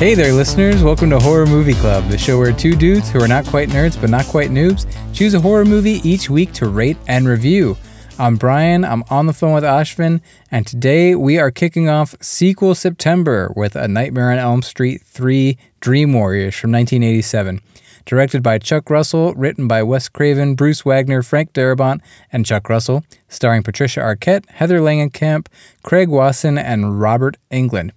[0.00, 0.82] Hey there, listeners.
[0.82, 4.00] Welcome to Horror Movie Club, the show where two dudes who are not quite nerds
[4.00, 7.76] but not quite noobs choose a horror movie each week to rate and review.
[8.18, 12.74] I'm Brian, I'm on the phone with Ashvin, and today we are kicking off sequel
[12.74, 17.60] September with A Nightmare on Elm Street 3 Dream Warriors from 1987.
[18.06, 22.00] Directed by Chuck Russell, written by Wes Craven, Bruce Wagner, Frank Darabont,
[22.32, 25.48] and Chuck Russell, starring Patricia Arquette, Heather Langenkamp,
[25.82, 27.90] Craig Wasson, and Robert Englund.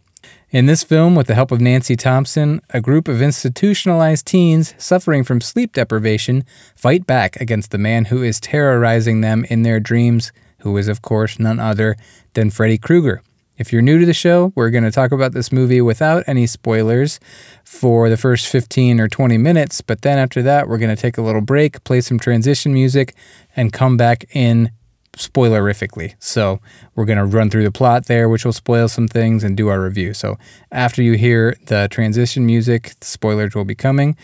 [0.53, 5.23] In this film, with the help of Nancy Thompson, a group of institutionalized teens suffering
[5.23, 10.31] from sleep deprivation fight back against the man who is terrorizing them in their dreams,
[10.59, 11.95] who is, of course, none other
[12.35, 13.23] than Freddy Krueger.
[13.57, 16.45] If you're new to the show, we're going to talk about this movie without any
[16.45, 17.19] spoilers
[17.63, 21.17] for the first 15 or 20 minutes, but then after that, we're going to take
[21.17, 23.15] a little break, play some transition music,
[23.55, 24.69] and come back in
[25.13, 26.15] spoilerifically.
[26.19, 26.59] So
[26.95, 29.67] we're going to run through the plot there, which will spoil some things, and do
[29.67, 30.13] our review.
[30.13, 30.37] So
[30.71, 34.15] after you hear the transition music, the spoilers will be coming.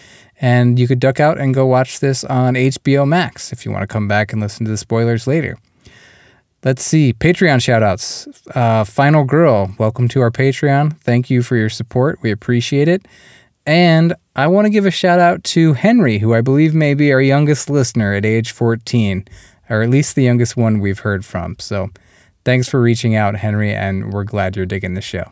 [0.42, 3.84] And you could duck out and go watch this on HBO Max if you want
[3.84, 5.58] to come back and listen to the spoilers later.
[6.64, 7.14] Let's see.
[7.14, 8.28] Patreon shoutouts.
[8.56, 10.98] Uh, Final Girl, welcome to our Patreon.
[10.98, 12.20] Thank you for your support.
[12.22, 13.06] We appreciate it.
[13.66, 17.14] And I want to give a shout out to Henry, who I believe may be
[17.14, 19.26] our youngest listener at age 14
[19.70, 21.56] or at least the youngest one we've heard from.
[21.59, 21.89] So
[22.45, 25.31] thanks for reaching out, Henry, and we're glad you're digging the show.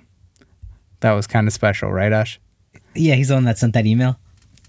[1.02, 2.40] That was kind of special, right, Ash?
[2.96, 4.18] Yeah, he's the one that sent that email.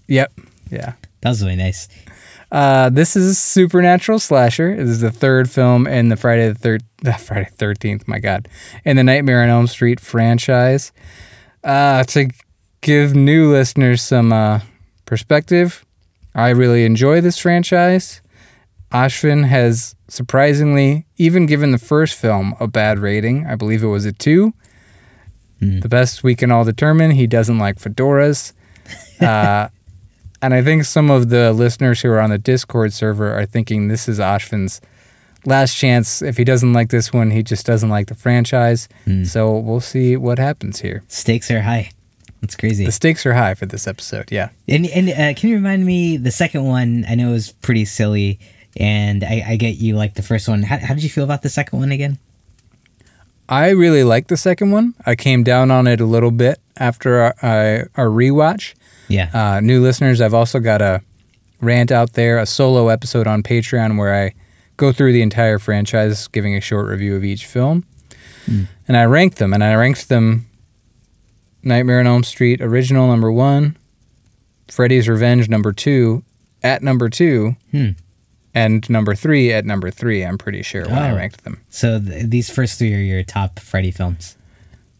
[0.07, 0.33] Yep.
[0.69, 0.93] Yeah.
[1.21, 1.87] That was really nice.
[2.51, 4.75] Uh, this is Supernatural Slasher.
[4.75, 8.07] This is the third film in the Friday the third, uh, Friday Thirteenth.
[8.07, 8.47] My God,
[8.85, 10.91] in the Nightmare on Elm Street franchise.
[11.63, 12.29] Uh, to
[12.81, 14.61] give new listeners some uh,
[15.05, 15.85] perspective,
[16.33, 18.21] I really enjoy this franchise.
[18.91, 23.45] Ashvin has surprisingly even given the first film a bad rating.
[23.45, 24.53] I believe it was a two.
[25.61, 25.81] Mm.
[25.81, 28.53] The best we can all determine, he doesn't like fedoras.
[29.19, 29.67] Uh,
[30.41, 33.89] and I think some of the listeners who are on the Discord server are thinking
[33.89, 34.79] this is Ashvin's
[35.45, 36.21] last chance.
[36.21, 38.87] If he doesn't like this one, he just doesn't like the franchise.
[39.05, 39.27] Mm.
[39.27, 41.03] So we'll see what happens here.
[41.09, 41.91] Stakes are high.
[42.41, 42.85] That's crazy.
[42.85, 44.31] The stakes are high for this episode.
[44.31, 44.49] Yeah.
[44.67, 47.05] And, and uh, can you remind me the second one?
[47.09, 48.39] I know it was pretty silly,
[48.77, 50.63] and I, I get you like the first one.
[50.63, 52.17] How, how did you feel about the second one again?
[53.47, 54.93] I really like the second one.
[55.05, 58.75] I came down on it a little bit after our, our rewatch.
[59.07, 59.29] Yeah.
[59.33, 61.01] Uh, new listeners, I've also got a
[61.61, 64.33] rant out there, a solo episode on Patreon where I
[64.77, 67.85] go through the entire franchise, giving a short review of each film.
[68.45, 68.63] Hmm.
[68.87, 70.45] And I ranked them, and I ranked them
[71.63, 73.75] Nightmare on Elm Street original number one,
[74.69, 76.23] Freddy's Revenge number two,
[76.63, 77.89] at number two, Hmm.
[78.53, 80.23] And number three at number three.
[80.23, 81.15] I'm pretty sure when I Oh.
[81.15, 81.61] ranked them.
[81.69, 84.35] So th- these first three are your top Freddy films.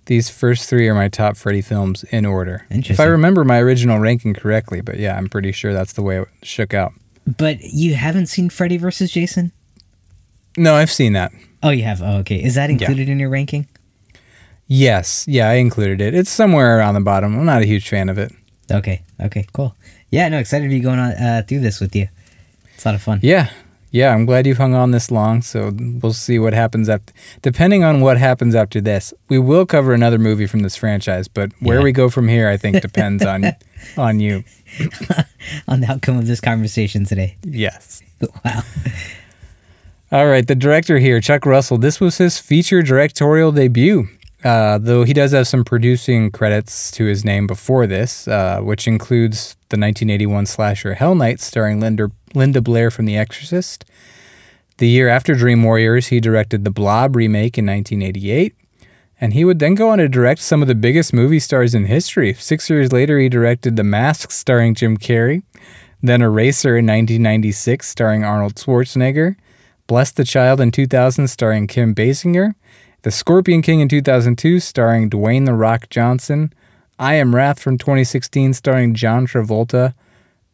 [0.06, 2.66] These first three are my top Freddy films in order.
[2.70, 3.10] If I Interesting.
[3.10, 6.74] remember my original ranking correctly, but yeah, I'm pretty sure that's the way it shook
[6.74, 6.94] out.
[7.38, 9.52] But you haven't seen Freddy versus Jason?
[10.58, 11.32] No, I've seen that.
[11.62, 12.02] Oh, you have.
[12.02, 12.44] Oh, okay.
[12.44, 13.68] Is that included in your ranking?
[14.68, 16.14] Yes, yeah, I included it.
[16.14, 17.38] It's somewhere around the bottom.
[17.38, 18.32] I'm not a huge fan of it.
[18.72, 19.02] Okay.
[19.20, 19.46] Okay.
[19.54, 19.76] Cool.
[20.12, 20.28] Yeah.
[20.30, 20.38] No.
[20.40, 22.08] Excited to be going on uh, through this with you.
[22.80, 23.20] It's a lot of fun.
[23.22, 23.50] Yeah,
[23.92, 25.42] yeah, I'm glad you've hung on this long.
[25.42, 27.14] So we'll see what happens after.
[27.42, 31.28] Depending on what happens after this, we will cover another movie from this franchise.
[31.28, 31.84] But where Yeah.
[31.84, 33.52] we go from here, I think depends on
[33.98, 34.46] on you.
[35.68, 37.36] On the outcome of this conversation today.
[37.44, 38.02] Yes.
[38.46, 38.62] wow.
[40.14, 41.78] All right, the director here, Chuck Russell.
[41.78, 44.08] This was his feature directorial debut.
[44.44, 48.88] Uh, though he does have some producing credits to his name before this, uh, which
[48.88, 53.84] includes the 1981 slasher Hell Night starring Linda, Linda Blair from The Exorcist.
[54.78, 58.56] The year after Dream Warriors, he directed the Blob remake in 1988.
[59.20, 61.86] And he would then go on to direct some of the biggest movie stars in
[61.86, 62.34] history.
[62.34, 65.44] Six years later, he directed The Mask starring Jim Carrey,
[66.02, 69.36] then Eraser in 1996 starring Arnold Schwarzenegger,
[69.88, 72.54] Bless the Child in 2000 starring Kim Basinger,
[73.02, 76.52] The Scorpion King in 2002 starring Dwayne The Rock Johnson,
[76.98, 79.94] I Am Wrath from 2016 starring John Travolta,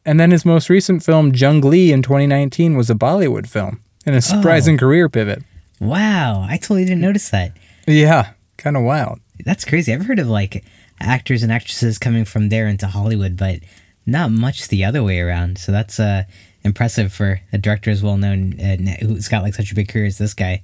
[0.06, 4.22] and then his most recent film, Junglee in 2019, was a Bollywood film and a
[4.22, 5.42] surprising career pivot.
[5.80, 6.46] Wow.
[6.48, 7.58] I totally didn't notice that.
[7.88, 9.22] Yeah, kind of wild.
[9.44, 9.92] That's crazy.
[9.92, 10.64] I've heard of like
[11.00, 13.62] actors and actresses coming from there into Hollywood, but
[14.06, 15.58] not much the other way around.
[15.58, 16.26] So that's uh,
[16.64, 20.06] impressive for a director as well known uh, who's got like such a big career
[20.06, 20.62] as this guy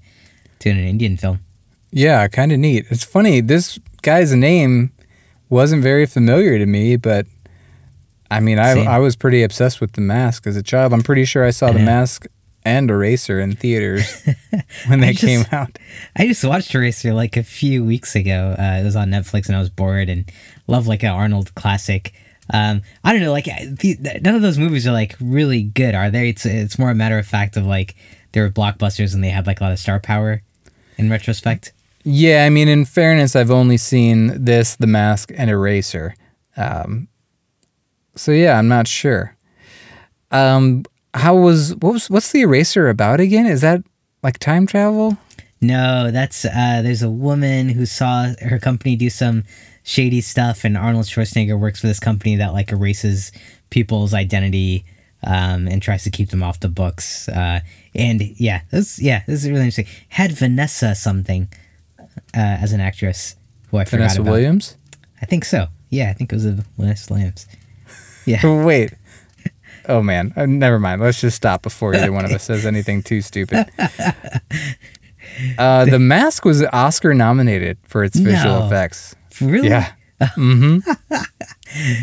[0.59, 1.39] doing an Indian film.
[1.91, 2.85] Yeah, kind of neat.
[2.89, 4.91] It's funny, this guy's name
[5.49, 7.25] wasn't very familiar to me, but
[8.29, 8.87] I mean, I, Same.
[8.87, 10.93] I was pretty obsessed with The Mask as a child.
[10.93, 11.85] I'm pretty sure I saw The Yeah.
[11.85, 12.25] Mask
[12.63, 14.25] and Eraser in theaters
[14.87, 15.77] when they just- came out.
[16.15, 18.55] I just watched Eraser like a few weeks ago.
[18.57, 20.31] Uh, it was on Netflix, and I was bored and
[20.67, 22.13] love like an Arnold classic.
[22.53, 26.09] Um, I don't know, like the, none of those movies are like really good, are
[26.09, 26.29] they?
[26.29, 27.95] It's it's more a matter of fact of like
[28.31, 30.41] they were blockbusters and they had like a lot of star power.
[30.97, 31.71] In retrospect,
[32.03, 36.15] Yeah, I mean, in fairness, I've only seen this, The Mask, and Eraser.
[36.57, 37.07] Um,
[38.15, 39.35] so yeah, I'm not sure.
[40.31, 40.83] Um,
[41.13, 43.45] how was what was what's the Eraser about again?
[43.45, 43.83] Is that
[44.23, 45.17] like time travel?
[45.61, 49.43] no, that's uh, there's a woman who saw her company do some
[49.83, 53.31] shady stuff, and Arnold Schwarzenegger works for this company that like erases
[53.69, 54.85] people's identity
[55.23, 57.29] um, and tries to keep them off the books.
[57.29, 57.59] Uh,
[57.93, 59.93] and yeah, this yeah, this is really interesting.
[60.09, 61.47] Had Vanessa something
[62.33, 63.35] as an actress
[63.69, 64.31] who I forgot Vanessa about.
[64.31, 64.77] Williams.
[65.21, 65.67] I think so.
[65.89, 67.47] Yeah, I think it was Vanessa Williams.
[68.25, 68.63] Yeah.
[68.65, 68.93] Wait.
[69.87, 71.01] Oh man, uh, never mind.
[71.01, 73.65] Let's just stop before either one of us says anything too stupid.
[75.57, 78.65] Uh, the Mask was Oscar nominated for its visual No.
[78.67, 79.15] effects.
[79.39, 79.69] Really?
[79.69, 79.93] Yeah.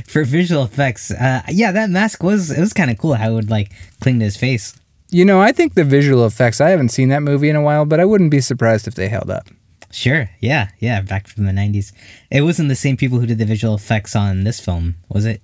[0.06, 3.34] For visual effects, uh, yeah, that mask was it was kind of cool how it
[3.34, 3.70] would like
[4.00, 4.75] cling to his face.
[5.10, 7.84] You know, I think the visual effects, I haven't seen that movie in a while,
[7.84, 9.49] but I wouldn't be surprised if they held up.
[9.90, 10.29] Sure.
[10.40, 10.69] Yeah.
[10.79, 11.00] Yeah.
[11.00, 11.93] Back from the '90s.
[12.31, 15.40] It wasn't the same people who did the visual effects on this film, was it?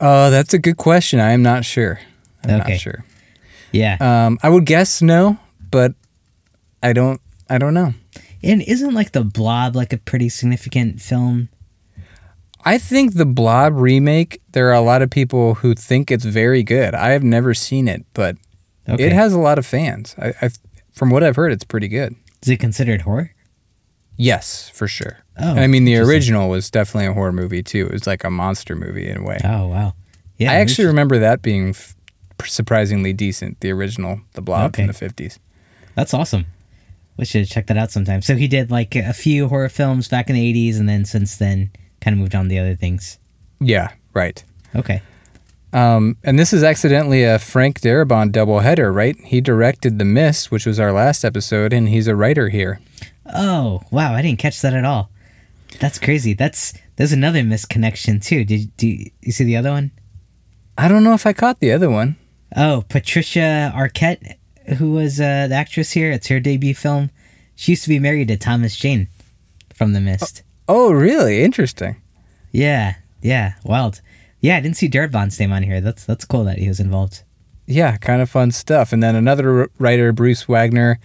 [0.00, 1.20] Uh, that's a good question.
[1.20, 2.00] I am not sure.
[2.44, 2.72] I'm Okay.
[2.72, 3.04] not sure.
[3.70, 3.96] Yeah.
[4.00, 5.38] Um, I would guess no,
[5.70, 5.94] but
[6.82, 7.20] I don't.
[7.48, 7.94] I don't know.
[8.42, 11.48] and isn't like the Blob like a pretty significant film?
[12.64, 14.40] I think the Blob remake.
[14.50, 16.94] There are a lot of people who think it's very good.
[16.94, 18.36] I have never seen it, but
[18.88, 19.04] Okay.
[19.04, 20.16] it has a lot of fans.
[20.18, 20.50] I, I,
[20.92, 22.16] from what I've heard, it's pretty good.
[22.42, 23.32] Is it considered horror?
[24.16, 25.18] Yes, for sure.
[25.38, 27.86] Oh, I mean, the original was definitely a horror movie too.
[27.86, 29.38] It was like a monster movie in a way.
[29.44, 29.94] Oh wow.
[30.36, 30.52] Yeah.
[30.52, 31.94] I actually remember that being f-
[32.44, 33.60] surprisingly decent.
[33.60, 34.82] The original, The Blob Okay.
[34.82, 35.38] from the fifties.
[35.94, 36.46] That's awesome.
[37.16, 38.22] We should check that out sometime.
[38.22, 41.36] So he did like a few horror films back in the '80s, and then since
[41.36, 43.18] then, kind of moved on to the other things.
[43.60, 44.42] Yeah, right.
[44.74, 45.02] Okay.
[45.72, 49.16] Um, and this is accidentally a Frank Darabont doubleheader, right?
[49.24, 52.80] He directed The Mist, which was our last episode, and he's a writer here.
[53.26, 55.10] Oh wow, I didn't catch that at all.
[55.80, 56.34] That's crazy.
[56.34, 58.44] That's there's another misconnection too.
[58.44, 59.92] Did do you, you see the other one?
[60.76, 62.16] I don't know if I caught the other one.
[62.54, 64.36] Oh, Patricia Arquette,
[64.76, 66.10] who was uh, the actress here.
[66.10, 67.10] It's her debut film.
[67.54, 69.08] She used to be married to Thomas Jane
[69.74, 70.42] from The Mist.
[70.68, 71.42] Oh, really?
[71.42, 72.00] Interesting.
[72.50, 74.00] Yeah, yeah, wild.
[74.42, 75.80] Yeah, I didn't see Darabont's name on here.
[75.80, 77.22] That's that's cool that he was involved.
[77.66, 78.92] Yeah, kind of fun stuff.
[78.92, 80.98] And then another writer, Bruce Wagner.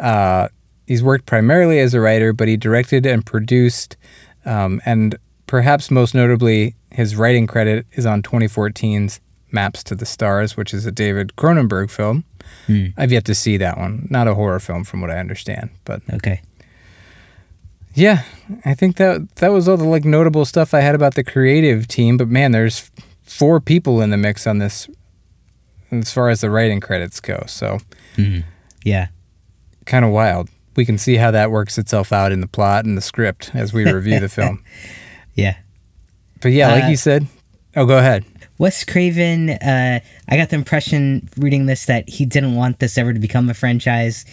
[0.00, 0.48] Uh,
[0.86, 3.96] he's worked primarily as a writer, but he directed and produced,
[4.44, 9.20] um, and perhaps most notably, his writing credit is on 2014's
[9.50, 12.24] Maps to the Stars, which is a David Cronenberg film.
[12.66, 12.86] Hmm.
[12.96, 14.06] I've yet to see that one.
[14.10, 16.40] Not a horror film, from what I understand, but Okay.
[17.98, 18.22] Yeah,
[18.64, 21.86] I think that that was all the like notable stuff I had about the creative
[21.88, 22.16] team.
[22.16, 22.90] But man, there's
[23.24, 24.88] four people in the mix on this,
[25.90, 27.44] as far as the writing credits go.
[27.46, 27.78] So
[28.16, 28.44] Mhm.
[28.84, 29.08] Yeah.
[29.86, 30.48] kind of wild.
[30.76, 33.72] We can see how that works itself out in the plot and the script as
[33.72, 34.62] we review the film.
[35.34, 35.54] Yeah.
[36.40, 37.26] But yeah, like Uh, you said,
[37.76, 38.24] oh, go ahead.
[38.58, 43.12] Wes Craven, uh, I got the impression reading this that he didn't want this ever
[43.12, 44.24] to become a franchise,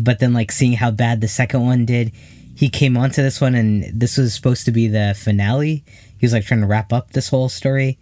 [0.00, 2.12] but then like seeing how bad the second one did,
[2.56, 5.84] he came onto this one and this was supposed to be the finale.
[6.18, 7.98] He was like trying to wrap up this whole story,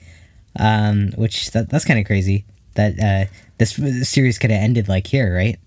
[0.59, 2.45] um, which that, that's kind of crazy.
[2.75, 5.59] That uh, this, this series could have ended like here, right?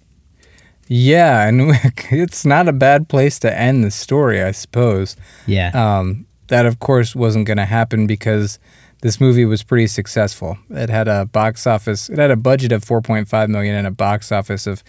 [0.88, 1.72] Yeah, and
[2.12, 5.15] it's not a bad place to end the story, I suppose.
[5.48, 5.72] Yeah.
[5.74, 8.60] Um, that, of course, wasn't going to happen because
[9.01, 10.58] this movie was pretty successful.
[10.70, 12.10] It had a box office.
[12.10, 14.84] It had a budget of 4.5 million and a box office of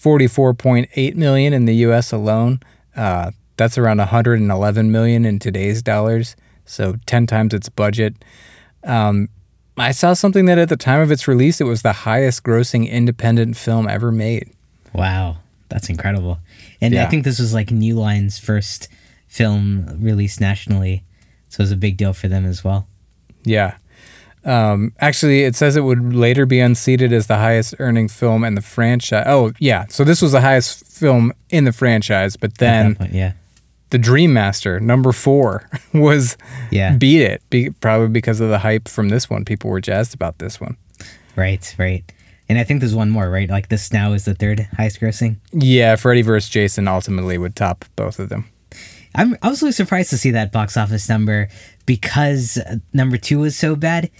[0.00, 2.12] 44.8 million in the U.S.
[2.12, 2.60] alone.
[2.98, 6.36] Uh, that's around 111 million in today's dollars.
[6.64, 8.14] So 10 times its budget.
[8.84, 9.28] Um,
[9.76, 12.90] I saw something that at the time of its release, it was the highest grossing
[12.90, 14.50] independent film ever made.
[14.92, 15.38] Wow,
[15.68, 16.40] that's incredible.
[16.80, 18.88] And I think this was like New Line's first
[19.28, 21.04] film released nationally,
[21.48, 22.88] so it was a big deal for them as well.
[23.44, 23.76] Yeah.
[24.48, 28.54] Um, actually, it says it would later be unseated as the highest earning film in
[28.54, 29.24] the franchise.
[29.26, 29.84] Oh, yeah.
[29.90, 33.32] So this was the highest film in the franchise, but then point, yeah,
[33.90, 36.38] The Dream Master, number four, was
[36.70, 37.42] yeah, beat it.
[37.50, 39.44] Be, probably because of the hype from this one.
[39.44, 40.78] People were jazzed about this one.
[41.36, 42.10] right, right.
[42.48, 43.50] And I think there's one more, right?
[43.50, 45.36] Like this now is the third highest grossing.
[45.52, 46.48] Yeah, Freddy vs.
[46.48, 48.48] Jason ultimately would top both of them.
[49.14, 51.48] I'm I was really surprised to see that box office number
[51.84, 54.10] because uh, number two was so bad.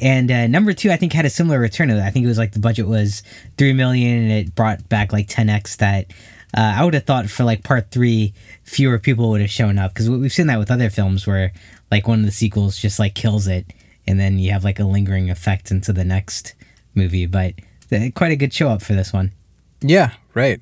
[0.00, 1.90] And uh, number two, I think, had a similar return.
[1.90, 3.22] I think it was like the budget was
[3.58, 6.06] three million, and it brought back like ten x that.
[6.54, 9.94] Uh, I would have thought for like part three, fewer people would have shown up
[9.94, 11.52] because we've seen that with other films where
[11.90, 13.72] like one of the sequels just like kills it,
[14.06, 16.54] and then you have like a lingering effect into the next
[16.94, 17.26] movie.
[17.26, 17.54] But
[17.90, 19.32] uh, quite a good show up for this one.
[19.80, 20.60] Yeah, right.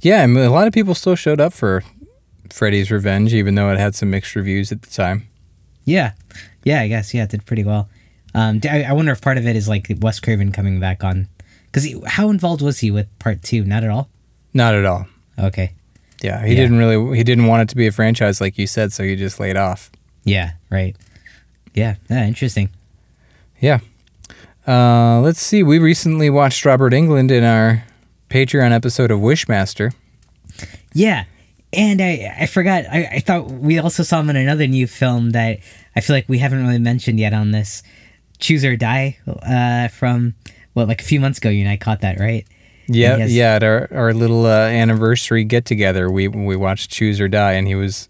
[0.00, 1.82] Yeah, I mean, a lot of people still showed up for
[2.50, 5.28] Freddy's Revenge, even though it had some mixed reviews at the time.
[5.84, 6.12] Yeah,
[6.64, 7.88] yeah, I guess yeah, it did pretty well.
[8.38, 11.28] Um, I, I wonder if part of it is like Wes Craven coming back on,
[11.66, 13.64] because how involved was he with part two?
[13.64, 14.08] Not at all.
[14.54, 15.06] Not at all.
[15.38, 15.72] Okay.
[16.22, 16.62] Yeah, he Yeah.
[16.62, 17.16] didn't really.
[17.16, 19.56] He didn't want it to be a franchise, like you said, so he just laid
[19.56, 19.90] off.
[20.24, 20.52] Yeah.
[20.70, 20.96] Right.
[21.74, 21.96] Yeah.
[22.10, 22.26] Yeah.
[22.26, 22.70] Interesting.
[23.60, 23.78] Yeah.
[24.66, 25.62] Uh, let's see.
[25.62, 27.84] We recently watched Robert Englund in our
[28.30, 29.92] Patreon episode of Wishmaster.
[30.92, 31.24] Yeah.
[31.72, 32.84] And I, I forgot.
[32.90, 35.60] I, I thought we also saw him in another new film that
[35.94, 37.82] I feel like we haven't really mentioned yet on this.
[38.38, 39.18] Choose or Die.
[39.26, 40.34] Uh, from
[40.74, 41.48] what like a few months ago.
[41.50, 42.46] You and I caught that right.
[42.86, 43.30] Yeah, Yes.
[43.32, 43.54] yeah.
[43.56, 47.66] At our, our little uh, anniversary get together, we we watched Choose or Die, and
[47.66, 48.08] he was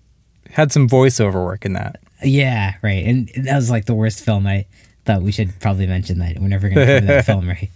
[0.50, 2.00] had some voiceover work in that.
[2.22, 2.74] Yeah.
[2.82, 3.04] Right.
[3.04, 4.46] And that was like the worst film.
[4.46, 4.66] I
[5.04, 6.38] thought we should probably mention that.
[6.38, 7.70] We're never gonna cover that film, right?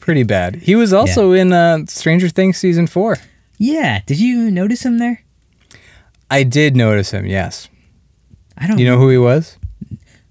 [0.00, 0.56] Pretty bad.
[0.56, 3.18] He was also in uh, Stranger Things season four.
[3.58, 4.00] Yeah.
[4.06, 5.22] Did you notice him there?
[6.30, 7.26] I did notice him.
[7.26, 7.68] Yes.
[8.58, 8.78] I don't.
[8.78, 9.58] You know who he was?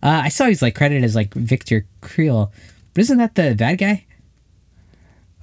[0.03, 2.51] Uh, I saw he's like credited as like Victor Creel,
[2.93, 4.05] but isn't that the bad guy?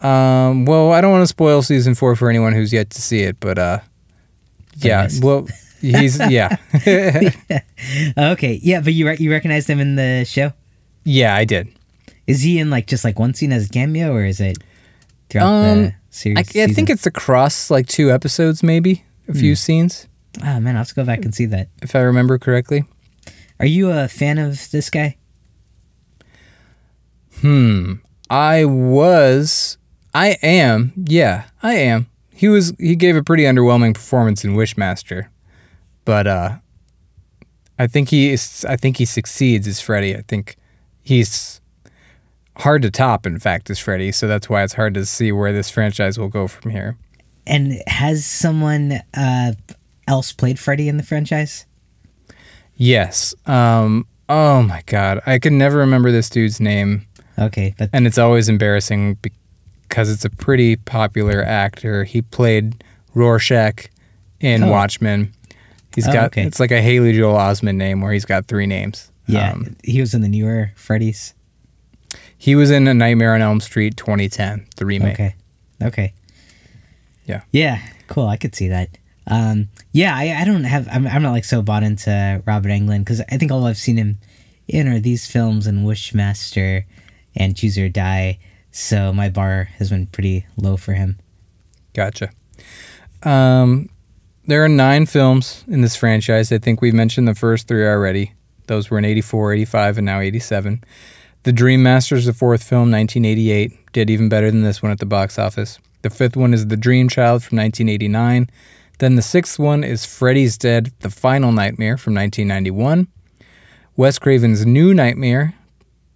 [0.01, 3.21] Um, well, I don't want to spoil season four for anyone who's yet to see
[3.23, 3.79] it, but uh,
[4.77, 5.09] yeah.
[5.21, 5.47] Well,
[5.81, 6.57] he's yeah,
[8.17, 10.53] Okay, yeah, but you re- you recognized him in the show.
[11.05, 11.35] yeah.
[11.35, 11.69] I did.
[12.27, 14.59] Is he in like just like one scene as a cameo, or is it
[15.31, 16.37] throughout Um, the series?
[16.57, 20.07] I, I think it's across like two episodes, maybe a few scenes,
[20.43, 21.69] Oh man, I'll have to go back and see that.
[21.83, 22.85] if I remember correctly.
[23.61, 25.17] Are you a fan of this guy?
[27.41, 27.95] Hmm.
[28.31, 29.79] I was.
[30.15, 30.93] I am.
[30.97, 32.09] Yeah, I am.
[32.31, 32.73] He was.
[32.79, 35.29] He gave a pretty underwhelming performance in Wishmaster,
[36.05, 36.57] but uh,
[37.79, 38.65] I think he is.
[38.69, 40.17] I think he succeeds as Freddy.
[40.17, 40.57] I think
[41.03, 41.61] he's
[42.57, 43.27] hard to top.
[43.27, 44.13] In fact, as Freddy.
[44.13, 46.97] So that's why it's hard to see where this franchise will go from here.
[47.47, 49.53] And has someone uh,
[50.07, 51.65] else played Freddy in the franchise?
[52.79, 53.35] Yes.
[53.47, 54.07] Um.
[54.31, 55.21] Oh my God.
[55.27, 57.07] I can never remember this dude's name.
[57.39, 62.05] Okay, but and it's always embarrassing because it's a pretty popular actor.
[62.05, 62.83] He played
[63.15, 63.89] Rorschach
[64.41, 64.71] in Oh.
[64.71, 65.33] Watchmen.
[65.95, 66.45] He's Oh, got okay.
[66.45, 69.11] it's like a Haley Joel Osment name where he's got three names.
[69.27, 71.35] yeah, Um, he was in the newer Freddy's.
[72.37, 75.15] he was in A Nightmare on Elm Street 2010, the remake.
[75.15, 75.35] Okay.
[75.83, 76.13] Okay.
[77.27, 77.43] Yeah.
[77.51, 77.81] Yeah.
[78.09, 78.27] Cool.
[78.29, 78.97] I could see that.
[79.29, 80.89] Um, yeah, I, I don't have.
[80.91, 83.97] I'm, I'm not like so bought into Robert Englund because I think all I've seen
[83.97, 84.19] him
[84.67, 86.85] in are these films and Wishmaster
[87.37, 88.39] and Choose or Die.
[88.71, 91.19] So my bar has been pretty low for him.
[91.95, 92.31] Gotcha.
[93.23, 93.89] Um,
[94.47, 96.51] there are nine films in this franchise.
[96.51, 98.33] I think we've mentioned the first three already.
[98.67, 100.85] Those were in 84, 85, and now 87.
[101.43, 103.93] The Dream Master is the fourth film, 1988.
[103.93, 105.79] Did even better than this one at the box office.
[106.03, 108.49] The fifth one is The Dream Child from 1989.
[108.99, 113.09] Then the sixth one is Freddy's Dead, The Final Nightmare from 1991.
[113.97, 115.55] Wes Craven's New Nightmare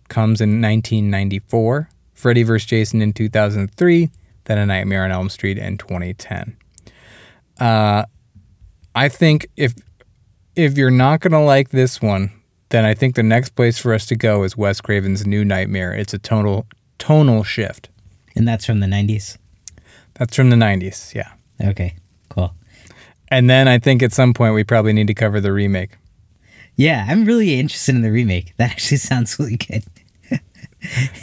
[0.09, 1.89] comes in 1994.
[2.13, 2.67] Freddy vs.
[2.67, 4.11] Jason in 2003.
[4.45, 6.57] Then A Nightmare on Elm Street in 2010.
[7.61, 8.05] Uh,
[8.95, 9.75] I think if
[10.55, 12.33] if you're not gonna like this one,
[12.69, 15.93] then I think the next place for us to go is Wes Craven's New Nightmare.
[15.95, 16.67] It's a tonal
[16.99, 17.89] tonal shift.
[18.35, 19.37] And that's from the 90s.
[20.15, 21.33] That's from the 90s, yeah.
[21.61, 21.95] Okay.
[22.29, 22.55] Cool.
[23.33, 25.97] And then I think at some point we probably need to cover the remake.
[26.77, 28.55] Yeah, I'm really interested in the remake.
[28.59, 29.85] That actually sounds really good.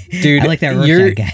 [0.09, 1.31] Dude, I like that Rorschach guy.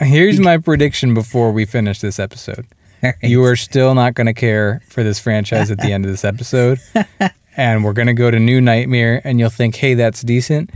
[0.04, 2.66] Here's my prediction before we finish this episode.
[3.02, 3.14] Right.
[3.22, 6.24] You are still not going to care for this franchise at the end of this
[6.24, 6.78] episode.
[7.56, 10.70] and we're going to go to New Nightmare, and you'll think, hey, that's decent.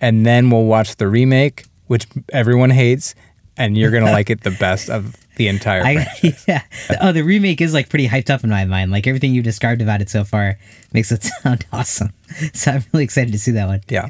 [0.00, 3.14] And then we'll watch the remake, which everyone hates,
[3.60, 6.06] and you're going to like it the best of the entire I,
[6.48, 6.62] yeah.
[7.00, 8.90] Oh, the remake is like pretty hyped up in my mind.
[8.90, 10.58] Like everything you've described about it so far
[10.92, 12.12] makes it sound awesome.
[12.54, 13.82] So I'm really excited to see that one.
[13.88, 14.08] Yeah.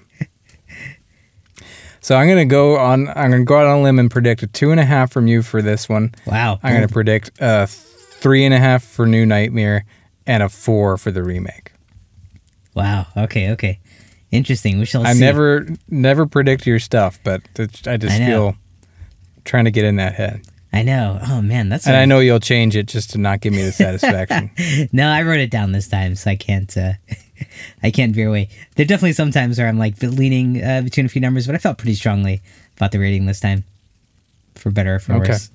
[2.03, 3.09] So I'm gonna go on.
[3.09, 5.27] I'm gonna go out on a limb and predict a two and a half from
[5.27, 6.15] you for this one.
[6.25, 6.59] Wow.
[6.63, 9.85] I'm gonna predict a three and a half for New Nightmare
[10.27, 11.73] and a four for the remake.
[12.75, 13.07] Wow.
[13.17, 13.51] Okay.
[13.51, 13.81] Okay.
[14.31, 14.79] Interesting.
[14.79, 15.21] We shall I see.
[15.21, 18.57] never never predict your stuff, but it's, I just I feel
[19.45, 20.43] trying to get in that head,
[20.73, 21.19] I know.
[21.29, 21.87] Oh man, that's.
[21.87, 24.51] and a- I know you'll change it just to not give me the satisfaction.
[24.93, 26.75] no, I wrote it down this time, so I can't.
[26.77, 26.93] Uh,
[27.83, 28.49] I can't veer away.
[28.77, 31.55] There are definitely some times where I'm like leaning uh, between a few numbers, but
[31.55, 32.43] I felt pretty strongly
[32.77, 33.65] about the rating this time,
[34.55, 35.31] for better or for Okay.
[35.31, 35.51] worse.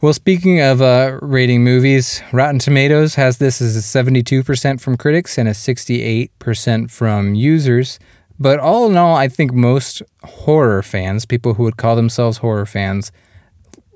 [0.00, 5.38] Well, speaking of uh, rating movies, Rotten Tomatoes has this as a 72% from critics
[5.38, 8.00] and a 68% from users.
[8.42, 12.66] But all in all, I think most horror fans, people who would call themselves horror
[12.66, 13.12] fans,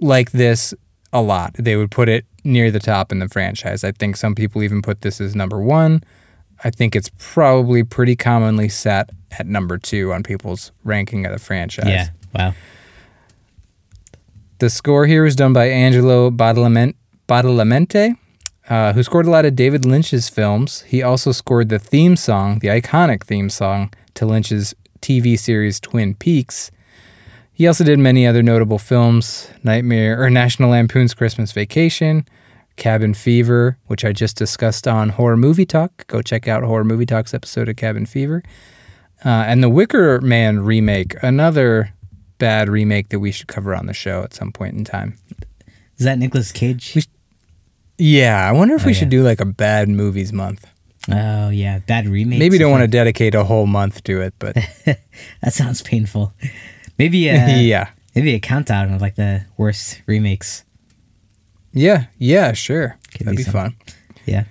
[0.00, 0.72] like this
[1.12, 1.54] a lot.
[1.58, 3.82] They would put it near the top in the franchise.
[3.82, 6.04] I think some people even put this as number one.
[6.62, 11.40] I think it's probably pretty commonly set at number two on people's ranking of the
[11.40, 11.88] franchise.
[11.88, 12.08] Yeah.
[12.32, 12.54] Wow.
[14.60, 16.94] The score here was done by Angelo Badalament-
[17.28, 18.16] Badalamenti,
[18.70, 20.82] uh, who scored a lot of David Lynch's films.
[20.82, 26.14] He also scored the theme song, the iconic theme song to Lynch's TV series Twin
[26.14, 26.70] Peaks.
[27.52, 32.26] He also did many other notable films, Nightmare or National Lampoon's Christmas Vacation,
[32.76, 36.06] Cabin Fever, which I just discussed on Horror Movie Talk.
[36.08, 38.42] Go check out Horror Movie Talk's episode of Cabin Fever.
[39.24, 41.94] Uh, and the Wicker Man remake, another
[42.38, 45.16] bad remake that we should cover on the show at some point in time.
[45.96, 46.92] Is that Nicolas Cage?
[46.94, 47.02] We-
[47.96, 48.98] Yeah, I wonder if Oh, we yeah.
[48.98, 50.66] should do like a bad movies month.
[51.10, 52.38] Oh yeah, bad remake.
[52.38, 54.56] Maybe don't want to dedicate a whole month to it, but
[55.42, 56.32] That sounds painful.
[56.98, 57.90] Maybe uh, yeah.
[58.14, 60.64] maybe a countdown of like the worst remakes.
[61.72, 62.96] Yeah, yeah, sure.
[63.12, 63.76] Could That'd be be fun.
[64.24, 64.44] Yeah.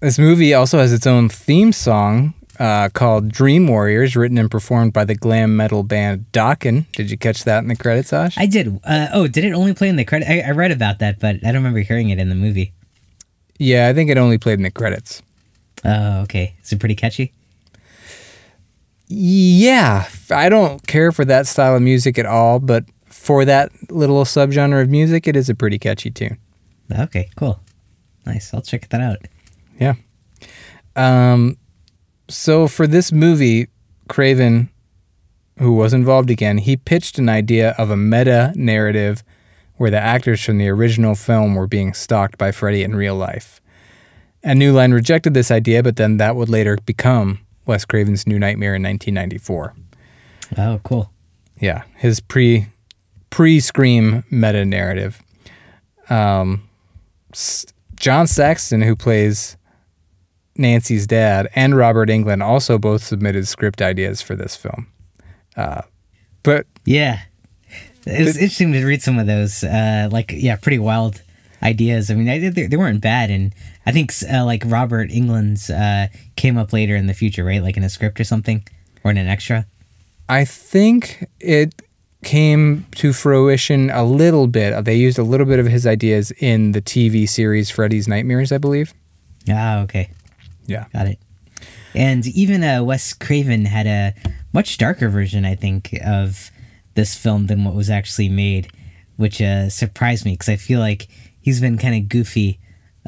[0.00, 4.92] This movie also has its own theme song uh, called Dream Warriors, written and performed
[4.92, 6.90] by the glam metal band Dokken.
[6.92, 8.36] Did you catch that in the credits, Ash?
[8.38, 8.80] I did.
[8.84, 10.30] Uh, oh, did it only play in the credit?
[10.30, 12.72] I, I read about that, but I don't remember hearing it in the movie.
[13.58, 15.22] yeah, I think it only played in the credits.
[15.84, 16.54] Oh, okay.
[16.62, 17.32] Is it pretty catchy?
[19.06, 24.24] Yeah, I don't care for that style of music at all, but for that little
[24.24, 26.38] subgenre of music, it is a pretty catchy tune.
[26.96, 27.60] Okay, cool.
[28.26, 28.54] Nice.
[28.54, 29.18] I'll check that out.
[29.78, 29.94] Yeah.
[30.94, 31.56] Um,
[32.28, 33.68] so for this movie,
[34.08, 34.70] Craven,
[35.58, 39.22] who was involved again, he pitched an idea of a meta narrative
[39.76, 43.59] where the actors from the original film were being stalked by Freddy in real life.
[44.42, 48.38] And New Line rejected this idea, but then that would later become Wes Craven's New
[48.38, 49.74] Nightmare in 1994.
[50.58, 51.10] Oh, cool.
[51.60, 52.66] Yeah, his pre
[53.28, 55.22] pre Scream meta narrative.
[56.08, 56.68] Um,
[57.32, 59.56] S- John Saxon, who plays
[60.56, 64.86] Nancy's dad, and Robert Englund also both submitted script ideas for this film.
[65.56, 65.82] Uh,
[66.42, 67.20] but Yeah.
[68.06, 71.20] it It's interesting to read some of those, uh, like, yeah, pretty wild
[71.62, 72.10] ideas.
[72.10, 73.30] I mean, I, they, they weren't bad.
[73.30, 73.54] And
[73.90, 77.60] I think, uh, like, Robert Englund's uh, came up later in the future, right?
[77.60, 78.64] Like in a script or something,
[79.02, 79.66] or in an extra.
[80.28, 81.82] I think it
[82.22, 84.84] came to fruition a little bit.
[84.84, 88.58] They used a little bit of his ideas in the TV series Freddy's Nightmares, I
[88.58, 88.94] believe.
[89.48, 90.10] Ah, okay.
[90.66, 90.84] Yeah.
[90.92, 91.18] Got it.
[91.92, 94.14] And even uh, Wes Craven had a
[94.52, 96.52] much darker version, I think, of
[96.94, 98.70] this film than what was actually made,
[99.16, 101.08] which uh, surprised me because I feel like
[101.40, 102.59] he's been kind of goofy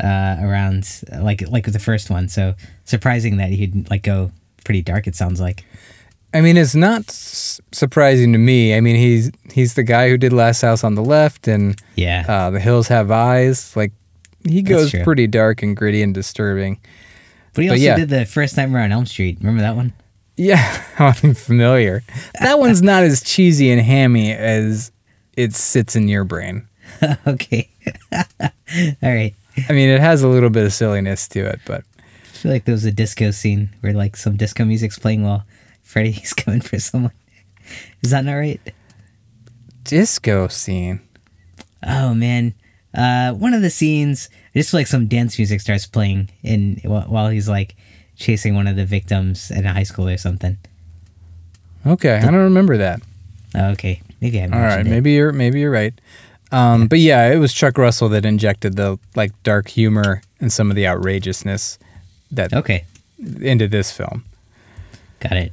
[0.03, 2.29] uh, around, like like the first one.
[2.29, 4.31] So surprising that he'd like go
[4.65, 5.07] pretty dark.
[5.07, 5.65] It sounds like.
[6.35, 8.75] I mean, it's not s- surprising to me.
[8.75, 12.25] I mean, he's he's the guy who did Last House on the Left and Yeah.
[12.27, 13.77] uh, The Hills Have Eyes.
[13.77, 13.93] Like,
[14.49, 16.81] he goes pretty dark and gritty and disturbing.
[17.53, 17.97] but he but also yeah.
[17.97, 19.37] did the first Nightmare on Elm Street.
[19.41, 19.93] Remember that one?
[20.39, 22.03] Yeah, I'm familiar.
[22.41, 24.91] That one's not as cheesy and hammy as
[25.37, 26.67] it sits in your brain.
[27.27, 27.69] okay.
[28.11, 28.49] All
[29.03, 29.35] right.
[29.69, 32.65] I mean, it has a little bit of silliness to it, but I feel like
[32.65, 35.45] there was a disco scene where like some disco music's playing while
[35.83, 37.13] Freddy's coming for someone.
[38.03, 38.61] Is that not right?
[39.85, 41.01] disco scene.
[41.87, 42.55] Oh man,
[42.95, 47.29] uh, one of the scenes, just like some dance music starts playing in while while
[47.29, 47.75] he's like
[48.17, 50.59] chasing one of the victims in a high school or something.
[51.87, 53.03] Okay, I don't remember that.
[53.55, 54.91] Oh, okay, maybe I All mentioned it.
[54.91, 55.93] maybe you're maybe you're right.
[56.53, 60.71] Um, but yeah, it was Chuck Russell that injected the like dark humor and some
[60.71, 61.79] of the outrageousness
[62.31, 62.85] that Okay,
[63.41, 64.25] into this film.
[65.21, 65.53] got it.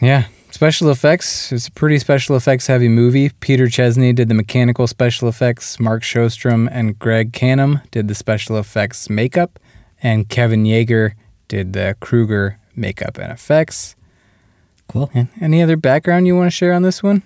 [0.00, 1.50] Yeah, special effects.
[1.52, 3.30] It's a pretty special effects heavy movie.
[3.40, 5.80] Peter Chesney did the mechanical special effects.
[5.80, 9.58] Mark Shostrom and Greg Cannom did the special effects makeup,
[10.02, 11.12] and Kevin Yagher
[11.48, 13.96] did the Krueger makeup and effects.
[14.88, 15.10] Cool.
[15.14, 17.22] And any other background you want to share on this one?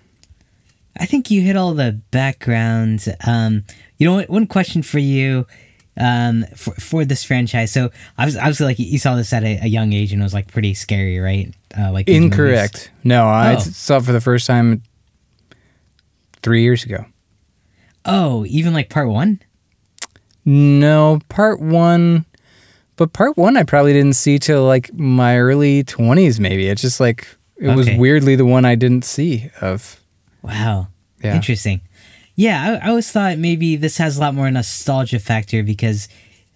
[0.99, 3.05] I think you hit all the background.
[3.27, 3.65] Um,
[3.99, 5.47] you know, what, one question for you
[5.97, 7.73] um, for, for this franchise.
[7.73, 10.35] So, obviously, obviously, like you saw this at a, a young age and it was
[10.35, 11.53] like pretty scary, right?
[11.77, 12.09] Uh, like.
[12.09, 12.91] Incorrect.
[13.03, 13.59] No, I Oh.
[13.59, 14.83] saw it for the first time
[16.43, 17.05] three years ago.
[18.05, 19.41] Oh, even like part one.
[20.45, 22.27] No, part one
[22.97, 26.39] but part one I probably didn't see till like my early twenties.
[26.39, 27.27] Maybe it's just like
[27.57, 30.01] it was weirdly the one I didn't see of.
[30.45, 30.89] Wow.
[31.23, 31.35] Yeah.
[31.35, 31.81] Interesting.
[32.37, 36.09] Yeah, I, I always thought maybe this has a lot more nostalgia factor because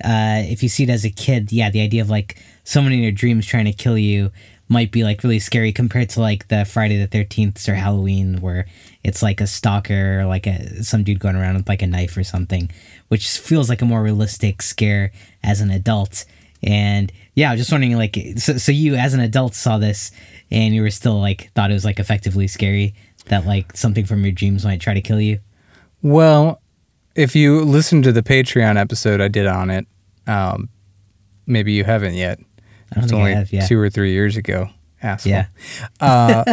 [0.04, 3.00] uh, if you see it as a kid, yeah, the idea of like someone in
[3.00, 4.30] your dreams trying to kill you
[4.68, 8.66] might be like really scary compared to like the Friday the Thirteenth or Halloween where
[9.02, 12.16] it's like a stalker or like a some dude going around with like a knife
[12.16, 12.70] or something,
[13.08, 16.26] which feels like a more realistic scare as an adult.
[16.62, 20.10] And yeah, I was just wondering, like, so, so you as an adult saw this
[20.50, 22.94] and you were still like thought it was like effectively scary
[23.28, 25.40] that like something from your dreams might try to kill you.
[26.02, 26.60] Well,
[27.14, 29.86] if you listen to the Patreon episode I did on it,
[30.26, 30.68] um,
[31.46, 32.38] maybe you haven't yet.
[32.92, 33.52] I don't It's think only I have.
[33.52, 34.68] Yeah, two or three years ago.
[35.02, 35.30] Asshole.
[35.32, 35.46] yeah.
[36.00, 36.44] Uh,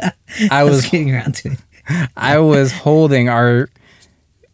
[0.50, 2.10] I was getting around to it.
[2.16, 3.68] I was holding our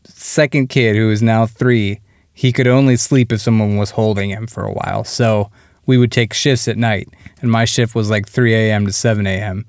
[0.05, 2.01] second kid, who is now three.
[2.33, 5.05] He could only sleep if someone was holding him for a while.
[5.05, 5.51] So
[5.87, 7.09] we would take shifts at night,
[7.41, 8.87] and my shift was like 3 a.m.
[8.87, 9.65] to 7 a.m.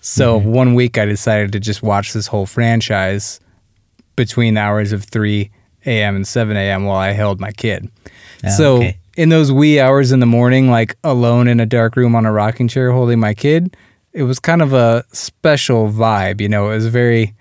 [0.00, 0.50] So mm-hmm.
[0.50, 3.40] one week I decided to just watch this whole franchise
[4.16, 5.50] between the hours of 3
[5.86, 6.16] a.m.
[6.16, 6.84] and 7 a.m.
[6.84, 7.90] while I held my kid.
[8.44, 8.98] Oh, so okay.
[9.16, 12.32] in those wee hours in the morning, like alone in a dark room on a
[12.32, 13.76] rocking chair holding my kid,
[14.12, 16.40] it was kind of a special vibe.
[16.40, 17.34] You know, it was very,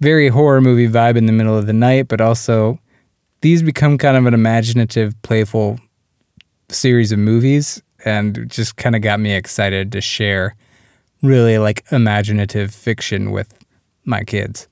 [0.00, 2.78] very horror movie vibe in the middle of the night, but also
[3.42, 5.78] these become kind of an imaginative, playful
[6.68, 10.54] series of movies and just kind of got me excited to share
[11.22, 13.52] really like imaginative fiction with
[14.04, 14.66] my kids.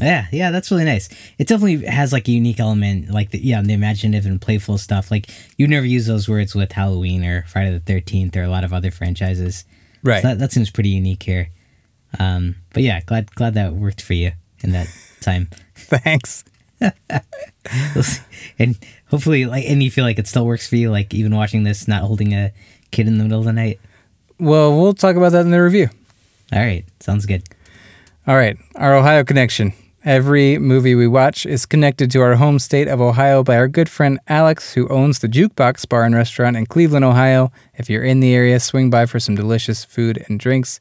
[0.00, 1.08] Yeah, yeah, that's really nice.
[1.38, 5.10] It definitely has like a unique element, like the yeah, the imaginative and playful stuff.
[5.10, 8.64] Like you never use those words with Halloween or Friday the Thirteenth or a lot
[8.64, 9.64] of other franchises.
[10.02, 10.22] Right.
[10.22, 11.50] So that that seems pretty unique here.
[12.18, 14.88] Um, but yeah, glad glad that worked for you in that
[15.20, 15.50] time.
[15.74, 16.44] Thanks.
[18.58, 21.62] and hopefully, like, and you feel like it still works for you, like even watching
[21.62, 22.52] this, not holding a
[22.90, 23.78] kid in the middle of the night.
[24.38, 25.88] Well, we'll talk about that in the review.
[26.52, 27.42] All right, sounds good.
[28.26, 29.72] All right, our Ohio connection.
[30.04, 33.88] Every movie we watch is connected to our home state of Ohio by our good
[33.88, 37.52] friend Alex, who owns the Jukebox Bar and Restaurant in Cleveland, Ohio.
[37.74, 40.80] If you're in the area, swing by for some delicious food and drinks.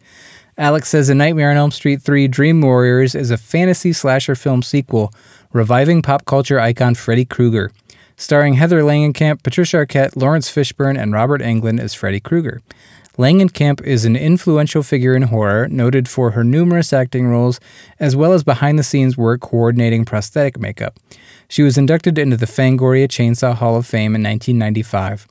[0.57, 4.63] Alex says A Nightmare on Elm Street 3 Dream Warriors is a fantasy slasher film
[4.63, 5.13] sequel
[5.53, 7.71] reviving pop culture icon Freddy Krueger.
[8.17, 12.61] Starring Heather Langenkamp, Patricia Arquette, Laurence Fishburne, and Robert Englund as Freddy Krueger.
[13.21, 17.59] Langenkamp is an influential figure in horror, noted for her numerous acting roles,
[17.99, 20.97] as well as behind the scenes work coordinating prosthetic makeup.
[21.47, 25.27] She was inducted into the Fangoria Chainsaw Hall of Fame in 1995.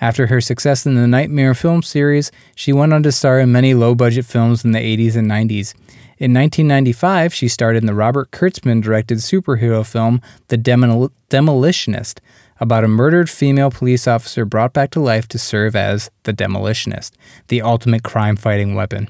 [0.00, 3.74] After her success in the Nightmare film series, she went on to star in many
[3.74, 5.74] low budget films in the 80s and 90s.
[6.16, 12.20] In 1995, she starred in the Robert Kurtzman directed superhero film The Demol- Demolitionist,
[12.60, 17.12] about a murdered female police officer brought back to life to serve as the Demolitionist,
[17.48, 19.08] the ultimate crime fighting weapon.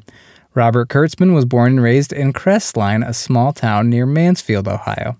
[0.54, 5.18] Robert Kurtzman was born and raised in Crestline, a small town near Mansfield, Ohio.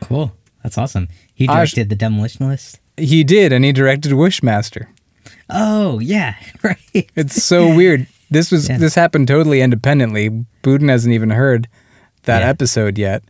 [0.00, 1.08] Cool, that's awesome.
[1.34, 2.78] He directed the Demolitionist?
[2.96, 4.86] He did, and he directed Wishmaster.
[5.48, 6.78] Oh yeah, right.
[7.14, 8.06] It's so weird.
[8.30, 8.78] This was Yeah.
[8.78, 10.44] this happened totally independently.
[10.62, 11.68] Buden hasn't even heard
[12.24, 12.48] that Yeah.
[12.48, 13.22] episode yet.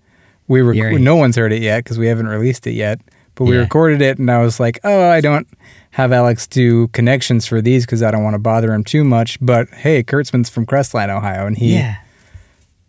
[0.49, 1.01] We were right.
[1.01, 3.01] no one's heard it yet because we haven't released it yet.
[3.37, 3.61] But we Yeah.
[3.63, 5.47] recorded it, and I was like, "Oh, I don't
[5.93, 9.39] have Alex do connections for these because I don't want to bother him too much."
[9.41, 11.97] But hey, Kurtzman's from Crestline, Ohio, and he yeah,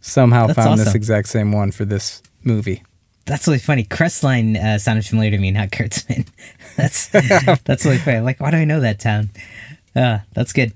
[0.02, 2.84] somehow That's found this exact same one for this movie.
[3.26, 3.84] that's really funny.
[3.84, 6.26] Crestline uh, sounded familiar to me, not Kurtzman.
[6.78, 7.08] that's
[7.66, 8.22] that's really funny.
[8.22, 9.30] Like, why do I know that town?
[9.96, 10.72] Uh, that's good.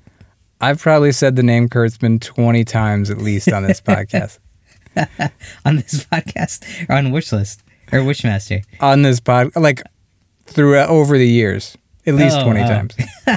[0.60, 4.38] I've probably said the name Kurtzman twenty times at least on this podcast.
[5.66, 7.60] On this podcast or on Wishlist
[7.92, 8.64] or Wishmaster.
[8.80, 9.82] on this pod, like
[10.46, 12.96] throughout over the years, at least Oh, twenty times.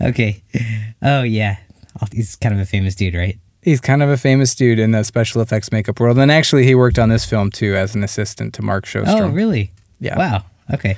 [0.00, 0.42] Okay.
[1.02, 1.56] Oh yeah,
[2.02, 3.38] Oh, he's kind of a famous dude, right?
[3.62, 6.74] He's kind of a famous dude in the special effects makeup world, and actually, he
[6.74, 9.20] worked on this film too as an assistant to Mark Shostrom.
[9.20, 9.72] Oh really?
[10.00, 10.18] Yeah.
[10.18, 10.44] Wow.
[10.72, 10.96] Okay.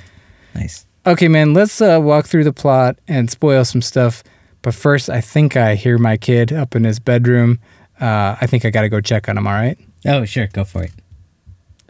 [0.55, 0.85] Nice.
[1.05, 4.23] Okay, man, let's uh, walk through the plot and spoil some stuff.
[4.61, 7.59] But first, I think I hear my kid up in his bedroom.
[8.01, 9.47] Uh, I think I got to go check on him.
[9.47, 9.77] All right.
[10.05, 10.91] Oh sure, go for it.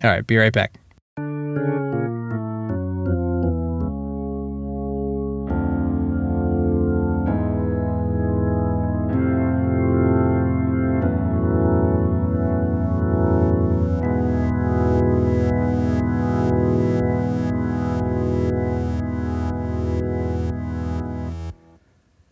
[0.04, 0.26] All right.
[0.26, 0.80] Be right back.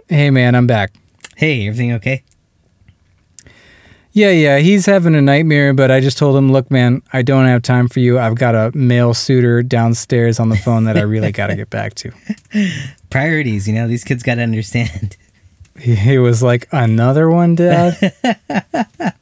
[0.07, 0.93] Hey, man, I'm back.
[1.35, 2.23] Hey, everything okay?
[4.15, 7.47] Yeah, yeah, he's having a nightmare, but I just told him, look, man, I don't
[7.47, 8.17] have time for you.
[8.17, 11.69] I've got a male suitor downstairs on the phone that I really got to get
[11.69, 12.13] back to.
[13.09, 15.17] Priorities, you know, these kids got to understand.
[15.77, 17.97] He, he was like, another one, Dad?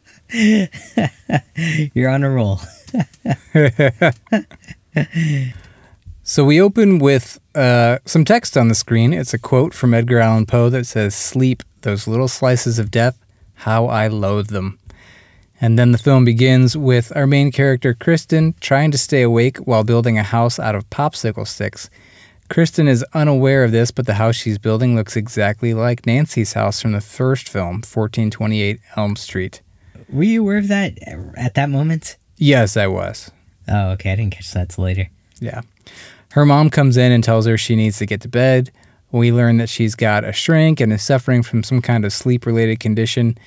[1.96, 2.60] You're on a roll.
[6.22, 9.14] so we open with uh, some text on the screen.
[9.14, 13.18] It's a quote from Edgar Allan Poe that says, Sleep, those little slices of death,
[13.56, 14.78] how I loathe them.
[15.64, 19.86] And then the film begins with our main character, Kristen, trying to stay awake while
[19.86, 21.90] building a house out of popsicle sticks.
[22.50, 26.82] Kristen is unaware of this, but the house she's building looks exactly like Nancy's house
[26.82, 29.62] from the first film, 1428 Elm Street.
[30.10, 30.98] Were you aware of that
[31.38, 32.18] at that moment?
[32.36, 33.32] Yes, I was.
[33.70, 34.12] Oh, okay.
[34.12, 35.08] I didn't catch that till later.
[35.40, 35.62] Yeah.
[36.34, 38.70] Her mom comes in and tells her she needs to get to bed.
[39.14, 42.46] We learn that she's got a shrink and is suffering from some kind of sleep
[42.46, 43.38] related condition.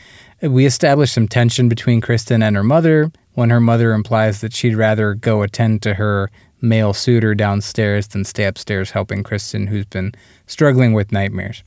[0.43, 4.75] We establish some tension between Kristen and her mother when her mother implies that she'd
[4.75, 10.13] rather go attend to her male suitor downstairs than stay upstairs helping Kristen, who's been
[10.47, 11.63] struggling with nightmares.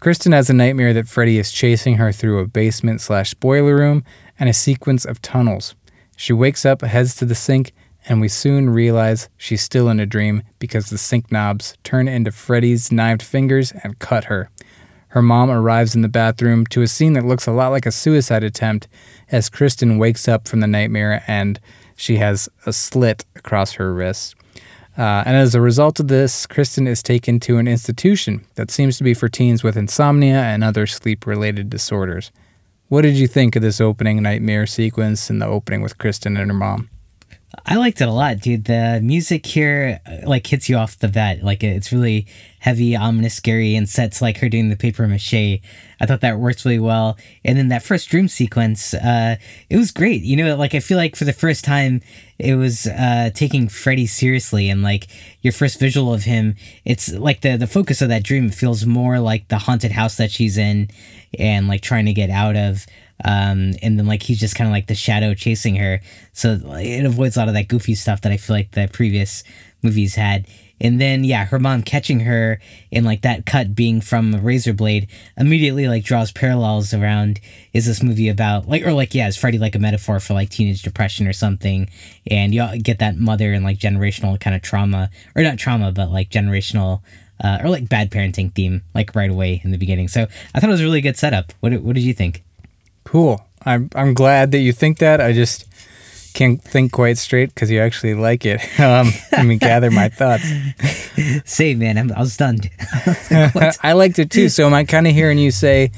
[0.00, 4.04] Kristen has a nightmare that Freddy is chasing her through a basement slash boiler room
[4.38, 5.76] and a sequence of tunnels.
[6.16, 7.72] She wakes up, heads to the sink,
[8.08, 12.32] and we soon realize she's still in a dream because the sink knobs turn into
[12.32, 14.50] Freddy's knifed fingers and cut her.
[15.08, 17.92] Her mom arrives in the bathroom to a scene that looks a lot like a
[17.92, 18.88] suicide attempt
[19.30, 21.58] as Kristen wakes up from the nightmare and
[21.96, 24.34] she has a slit across her wrist.
[24.96, 28.98] Uh, and as a result of this, Kristen is taken to an institution that seems
[28.98, 32.32] to be for teens with insomnia and other sleep related disorders.
[32.88, 36.50] What did you think of this opening nightmare sequence and the opening with Kristen and
[36.50, 36.90] her mom?
[37.64, 38.66] I liked it a lot, dude.
[38.66, 41.42] The music here uh, like hits you off the bat.
[41.42, 42.26] Like it's really
[42.58, 45.32] heavy, ominous, scary, and sets like her doing the paper mache.
[45.34, 47.16] I thought that worked really well.
[47.46, 49.36] And then that first dream sequence, uh,
[49.70, 50.22] it was great.
[50.22, 52.02] You know, like I feel like for the first time,
[52.38, 55.08] it was uh, taking Freddy seriously, and like
[55.40, 59.20] your first visual of him, it's like the the focus of that dream feels more
[59.20, 60.88] like the haunted house that she's in,
[61.38, 62.86] and like trying to get out of.
[63.24, 66.00] Um, and then like he's just kind of like the shadow chasing her.
[66.32, 69.42] So it avoids a lot of that goofy stuff that I feel like the previous
[69.82, 70.46] movies had.
[70.80, 72.60] And then yeah, her mom catching her
[72.92, 77.40] and like that cut being from a razor blade immediately like draws parallels around
[77.72, 80.50] is this movie about like or like yeah, is Freddy like a metaphor for like
[80.50, 81.90] teenage depression or something?
[82.30, 86.12] And you get that mother and like generational kind of trauma or not trauma, but
[86.12, 87.02] like generational
[87.42, 90.08] uh, or like bad parenting theme like right away in the beginning.
[90.08, 91.52] So I thought it was a really good setup.
[91.60, 92.44] What what did you think?
[93.08, 93.42] Cool.
[93.64, 95.18] I'm I'm glad that you think that.
[95.18, 95.64] I just
[96.34, 98.60] can't think quite straight because you actually like it.
[98.78, 100.44] Um, let me gather my thoughts.
[101.50, 101.96] Same, man.
[101.96, 102.70] I'm, I was stunned.
[103.82, 104.50] I liked it too.
[104.50, 105.90] So am I kind of hearing you say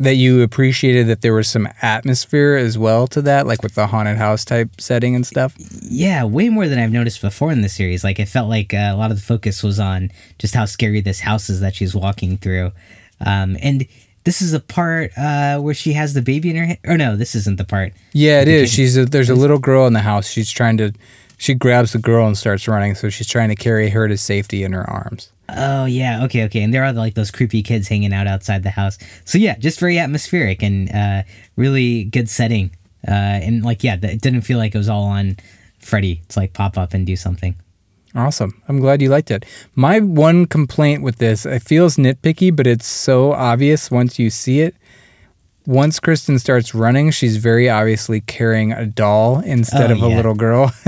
[0.00, 3.86] that you appreciated that there was some atmosphere as well to that, like with the
[3.86, 5.54] haunted house type setting and stuff?
[5.82, 8.02] Yeah, way more than I've noticed before in the series.
[8.02, 11.00] Like it felt like uh, a lot of the focus was on just how scary
[11.00, 12.72] this house is that she's walking through.
[13.24, 13.86] Um, and
[14.24, 16.78] this is the part uh, where she has the baby in her hand.
[16.84, 17.92] Or no, this isn't the part.
[18.12, 18.72] Yeah, it is.
[18.72, 20.28] She's a, there's a little girl in the house.
[20.28, 20.92] She's trying to.
[21.36, 22.94] She grabs the girl and starts running.
[22.94, 25.30] So she's trying to carry her to safety in her arms.
[25.48, 26.62] Oh yeah, okay, okay.
[26.62, 28.98] And there are like those creepy kids hanging out outside the house.
[29.24, 31.22] So yeah, just very atmospheric and uh,
[31.56, 32.70] really good setting.
[33.06, 33.10] Uh,
[33.44, 35.36] and like yeah, it didn't feel like it was all on
[35.80, 37.56] Freddy to like pop up and do something.
[38.14, 38.62] Awesome.
[38.68, 39.44] I'm glad you liked it.
[39.74, 44.60] My one complaint with this, it feels nitpicky, but it's so obvious once you see
[44.60, 44.74] it.
[45.66, 50.34] Once Kristen starts running, she's very obviously carrying a doll instead Oh, of a little
[50.34, 50.72] girl.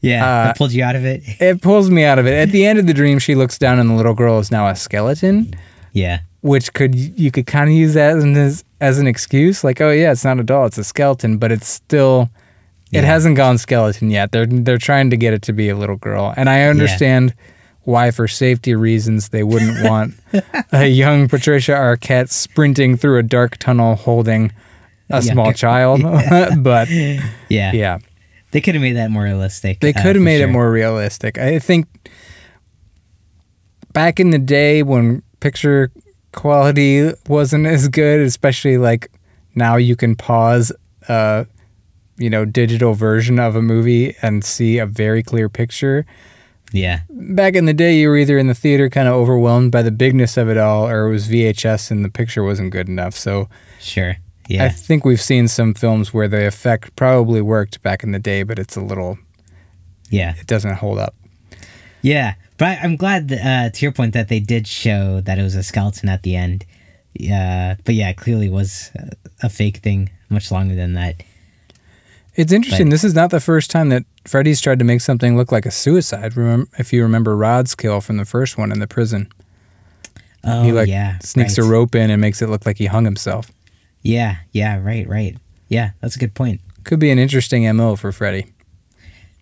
[0.00, 1.22] Yeah, Uh, that pulled you out of it.
[1.40, 2.34] it pulls me out of it.
[2.34, 4.66] At the end of the dream, she looks down and the little girl is now
[4.66, 5.54] a skeleton,
[5.92, 9.90] Yeah, which could you could kind of use that as, as an excuse, like, oh
[9.92, 12.30] yeah, it's not a doll, it's a skeleton, but it's still
[12.92, 14.32] it hasn't gone skeleton yet.
[14.32, 17.34] They're they're trying to get it to be a little girl, and I understand
[17.84, 20.14] why, for safety reasons, they wouldn't want
[20.72, 24.52] a young Patricia Arquette sprinting through a dark tunnel holding
[25.10, 25.32] a Yeah.
[25.32, 26.02] small child.
[26.62, 27.98] but yeah, yeah,
[28.52, 29.80] They could have made that more realistic.
[29.80, 31.38] they uh, could have for made it more realistic.
[31.38, 31.86] I think
[33.92, 35.90] back in the day when picture
[36.32, 39.10] quality wasn't as good, especially like
[39.54, 40.72] now you can pause
[41.08, 41.46] a
[42.22, 46.06] you know digital version of a movie and see a very clear picture.
[46.74, 49.82] Yeah, Back in the day, you were either in the theater kind of overwhelmed by
[49.82, 53.14] the bigness of it all, or it was VHS and the picture wasn't good enough.
[53.14, 54.16] So sure.
[54.48, 54.64] Yeah.
[54.64, 58.42] I think we've seen some films where the effect probably worked back in the day,
[58.42, 59.18] but it's a little,
[60.10, 61.14] yeah, it doesn't hold up.
[62.00, 62.34] yeah.
[62.58, 65.56] But I'm glad that, uh, to your point that they did show that it was
[65.56, 66.64] a skeleton at the end,
[67.14, 68.90] yeah, but yeah, it clearly was
[69.42, 71.22] a fake thing much longer than that.
[72.34, 72.86] It's interesting.
[72.86, 75.66] But- this is not the first time that Freddy's tried to make something look like
[75.66, 76.36] a suicide.
[76.36, 79.30] Remember, if you remember Rod's kill from the first one in the prison,
[80.44, 81.66] Oh he like yeah, sneaks right.
[81.66, 83.50] a rope in and makes it look like he hung himself.
[84.02, 85.36] Yeah, yeah, right, right.
[85.68, 86.60] Yeah, that's a good point.
[86.84, 88.52] Could be an interesting mo for Freddy.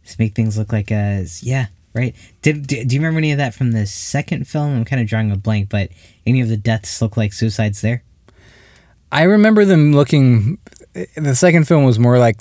[0.05, 2.14] Just make things look like uh yeah, right.
[2.42, 4.76] Did, did do you remember any of that from the second film?
[4.76, 5.90] I'm kind of drawing a blank, but
[6.26, 8.03] any of the deaths look like suicides there?
[9.12, 10.59] I remember them looking.
[11.16, 12.38] The second film was more like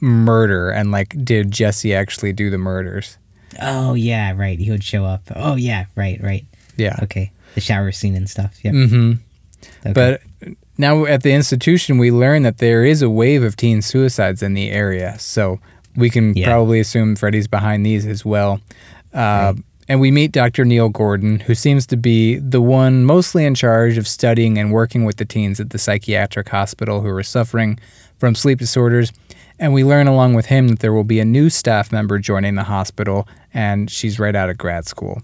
[0.00, 3.18] murder and like, did Jesse actually do the murders?
[3.60, 4.58] Oh yeah, right.
[4.58, 5.22] He would show up.
[5.34, 6.44] Oh yeah, right, right.
[6.76, 6.96] Yeah.
[7.02, 8.58] Okay, the shower scene and stuff.
[8.62, 8.72] Yeah.
[8.72, 9.12] Mm-hmm.
[9.86, 9.92] Okay.
[9.92, 10.22] But
[10.78, 14.54] now at the institution, we learn that there is a wave of teen suicides in
[14.54, 15.18] the area.
[15.18, 15.60] So
[15.96, 16.46] we can Yeah.
[16.46, 18.60] probably assume Freddy's behind these as well.
[19.12, 19.54] Uh,
[19.88, 20.64] And we meet Dr.
[20.64, 25.04] Neil Gordon, who seems to be the one mostly in charge of studying and working
[25.04, 27.76] with the teens at the psychiatric hospital who are suffering
[28.16, 29.10] from sleep disorders.
[29.60, 32.54] And we learn along with him that there will be a new staff member joining
[32.56, 35.20] the hospital, and she's right out of grad school.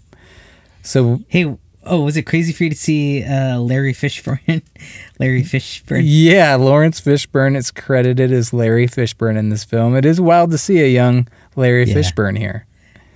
[0.83, 4.63] So hey, oh, was it crazy for you to see uh, Larry Fishburne?
[5.19, 6.03] Larry Fishburne.
[6.05, 9.97] Yeah, Laurence Fishburne is credited as Larry Fishburne in this film.
[9.97, 11.95] It is wild to see a young Larry Yeah.
[11.95, 12.67] Fishburne here.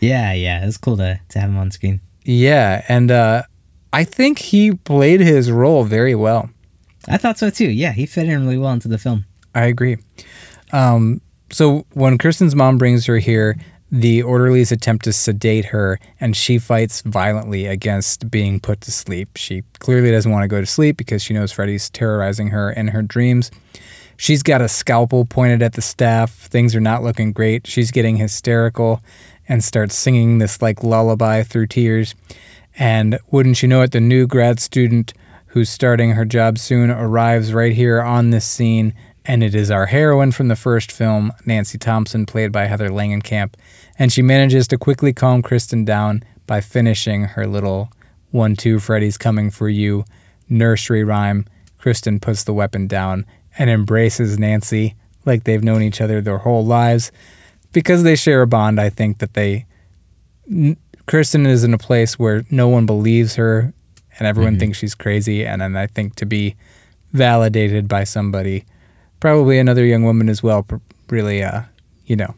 [0.01, 0.63] Yeah, yeah.
[0.63, 2.01] It was cool to, to have him on screen.
[2.25, 3.43] Yeah, and uh,
[3.93, 6.49] I think he played his role very well.
[7.09, 7.69] I thought so too.
[7.71, 9.27] Yeah, he fit in really well into the film.
[9.55, 9.99] I agree.
[10.73, 13.57] Um, so when Kristen's mom brings her here,
[13.93, 19.37] the orderlies attempt to sedate her, and she fights violently against being put to sleep.
[19.37, 22.89] She clearly doesn't want to go to sleep because she knows Freddy's terrorizing her in
[22.89, 23.51] her dreams.
[24.17, 26.31] She's got a scalpel pointed at the staff.
[26.31, 27.67] Things are not looking great.
[27.67, 29.03] She's getting hysterical
[29.49, 32.15] and starts singing this like lullaby through tears.
[32.79, 35.15] And wouldn't you know it, the new grad student
[35.47, 38.95] who's starting her job soon arrives right here on this scene.
[39.31, 43.55] And it is our heroine from the first film, Nancy Thompson, played by Heather Langenkamp.
[43.97, 47.93] And she manages to quickly calm Kristen down by finishing her little
[48.33, 50.05] one, two, Freddy's coming for you
[50.49, 51.47] nursery rhyme.
[51.79, 53.25] Kristen puts the weapon down
[53.57, 57.13] and embraces Nancy like they've known each other their whole lives.
[57.71, 59.65] Because they share a bond, I think that they.
[60.51, 63.73] N- Kristen is in a place where no one believes her
[64.19, 64.59] and everyone mm-hmm.
[64.59, 65.47] thinks she's crazy.
[65.47, 66.57] And then I think to be
[67.13, 68.65] validated by somebody,
[69.21, 70.67] probably another young woman as well,
[71.09, 71.63] really, uh,
[72.07, 72.35] you know,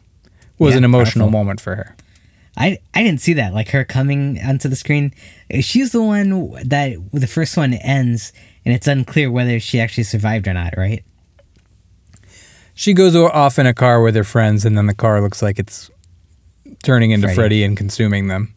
[0.59, 1.39] was Yeah, an emotional powerful.
[1.39, 1.95] moment for her.
[2.55, 3.53] I I didn't see that.
[3.53, 5.11] Like her coming onto the screen.
[5.61, 8.31] She's the one that the first one ends,
[8.63, 10.75] and it's unclear whether she actually survived or not.
[10.77, 11.03] Right?
[12.75, 15.59] She goes off in a car with her friends, and then the car looks like
[15.59, 15.89] it's
[16.83, 17.35] turning into Freddy.
[17.35, 18.53] Freddy and consuming them.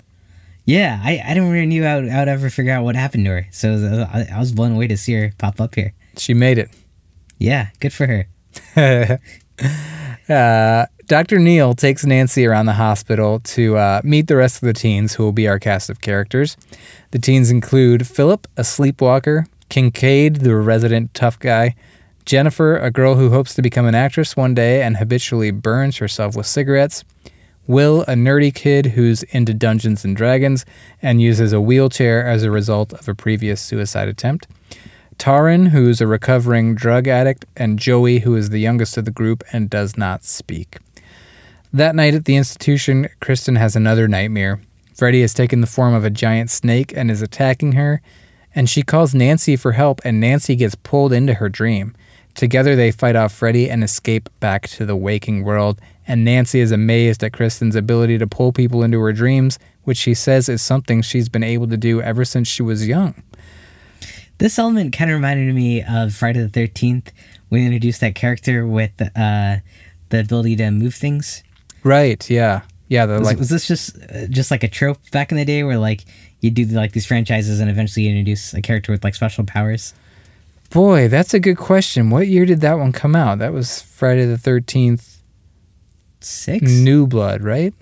[0.65, 1.01] Yeah.
[1.03, 3.47] I I didn't really knew how I would ever figure out what happened to her.
[3.51, 5.93] So I, I was blown away to see her pop up here.
[6.17, 6.71] She made it.
[7.39, 7.69] Yeah.
[7.81, 8.27] Good for her.
[10.29, 11.39] uh, Dr.
[11.39, 15.23] Neil takes Nancy around the hospital to uh, meet the rest of the teens who
[15.23, 16.57] will be our cast of characters.
[17.13, 21.77] The teens include Philip, a sleepwalker, Kincaid, the resident tough guy,
[22.25, 26.35] Jennifer, a girl who hopes to become an actress one day and habitually burns herself
[26.35, 27.05] with cigarettes,
[27.69, 30.65] Will, a nerdy kid who's into Dungeons and Dragons
[31.03, 34.47] and uses a wheelchair as a result of a previous suicide attempt.
[35.19, 39.43] Taryn, who's a recovering drug addict, and Joey, who is the youngest of the group
[39.53, 40.79] and does not speak.
[41.73, 44.61] That night at the institution, Kristen has another nightmare.
[44.95, 48.01] Freddy has taken the form of a giant snake and is attacking her,
[48.55, 51.95] and she calls Nancy for help, and Nancy gets pulled into her dream.
[52.35, 56.73] Together, they fight off Freddy and escape back to the waking world, and Nancy is
[56.73, 61.03] amazed at Kristen's ability to pull people into her dreams, which she says is something
[61.03, 63.23] she's been able to do ever since she was young.
[64.39, 67.13] This element kind of reminded me of Friday the Thirteenth.
[67.51, 69.57] We introduced that character with uh,
[70.09, 71.43] the ability to move things.
[71.83, 72.63] Right, yeah.
[72.89, 75.65] Yeah, Was, like was this just uh, just like a trope back in the day
[75.65, 76.05] where like
[76.41, 79.93] you do like these franchises and eventually you introduce a character with like special powers?
[80.71, 82.11] Boy, that's a good question.
[82.11, 83.39] What year did that one come out?
[83.39, 85.17] That was Friday the 13th
[86.21, 86.71] Six.
[86.71, 87.73] New Blood, right?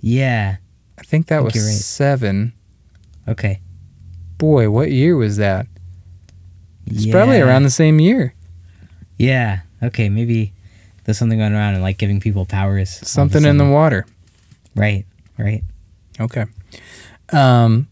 [0.00, 0.56] yeah.
[0.96, 1.74] I think that think was right.
[1.74, 2.52] 7.
[3.28, 3.60] Okay.
[4.38, 5.66] Boy, what year was that?
[6.86, 8.34] It's probably around the same year.
[9.18, 9.60] Yeah.
[9.82, 10.08] Okay.
[10.08, 10.52] Maybe
[11.04, 12.94] there's something going around and like giving people powers.
[12.94, 14.06] all of a Something in the water.
[14.74, 15.04] right.
[15.38, 15.62] Right.
[16.20, 16.44] Okay.
[17.32, 17.88] Um,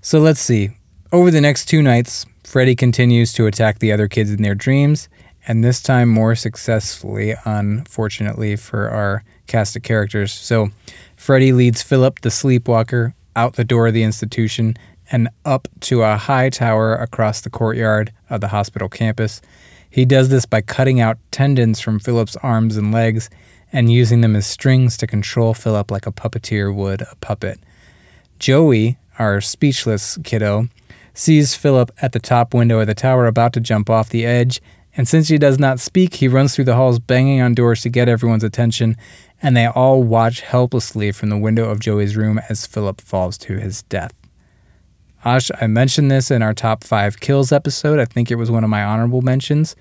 [0.00, 0.70] so let's see.
[1.12, 5.08] Over the next two nights, Freddy continues to attack the other kids in their dreams,
[5.46, 10.32] and this time more successfully, unfortunately, for our cast of characters.
[10.32, 10.70] So
[11.16, 14.76] Freddy leads Philip, the sleepwalker, out the door of the institution
[15.10, 19.40] and up to a high tower across the courtyard of the hospital campus.
[19.88, 23.30] He does this by cutting out tendons from Philip's arms and legs
[23.72, 27.60] and using them as strings to control Philip like a puppeteer would a puppet.
[28.38, 30.68] Joey, our speechless kiddo,
[31.14, 34.60] sees Philip at the top window of the tower about to jump off the edge,
[34.96, 37.88] and since he does not speak, he runs through the halls banging on doors to
[37.88, 38.96] get everyone's attention,
[39.42, 43.58] and they all watch helplessly from the window of Joey's room as Philip falls to
[43.58, 44.14] his death.
[45.24, 47.98] Ash, I mentioned this in our top five kills episode.
[47.98, 49.74] I think it was one of my honorable mentions.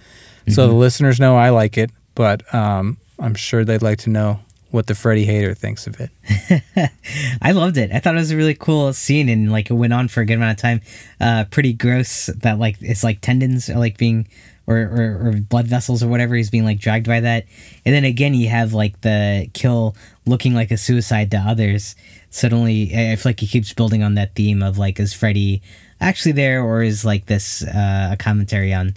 [0.48, 4.40] So the listeners know I like it, but um, I'm sure they'd like to know
[4.72, 6.92] what the Freddy hater thinks of it.
[7.42, 7.92] I loved it.
[7.92, 10.26] I thought it was a really cool scene, and like it went on for a
[10.26, 10.82] good amount of time.
[11.20, 14.28] Uh, pretty gross that like it's like tendons are like being
[14.68, 16.36] or, or or blood vessels or whatever.
[16.36, 17.46] He's being like dragged by that,
[17.86, 21.96] and then again you have like the kill looking like a suicide to others.
[22.36, 25.62] Suddenly, I feel like he keeps building on that theme of like is Freddy
[26.02, 28.94] actually there, or is like this uh, a commentary on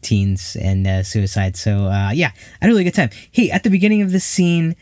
[0.00, 1.54] teens and uh, suicide.
[1.54, 3.10] So uh, yeah, I had a really good time.
[3.30, 4.74] Hey, at the beginning of this scene,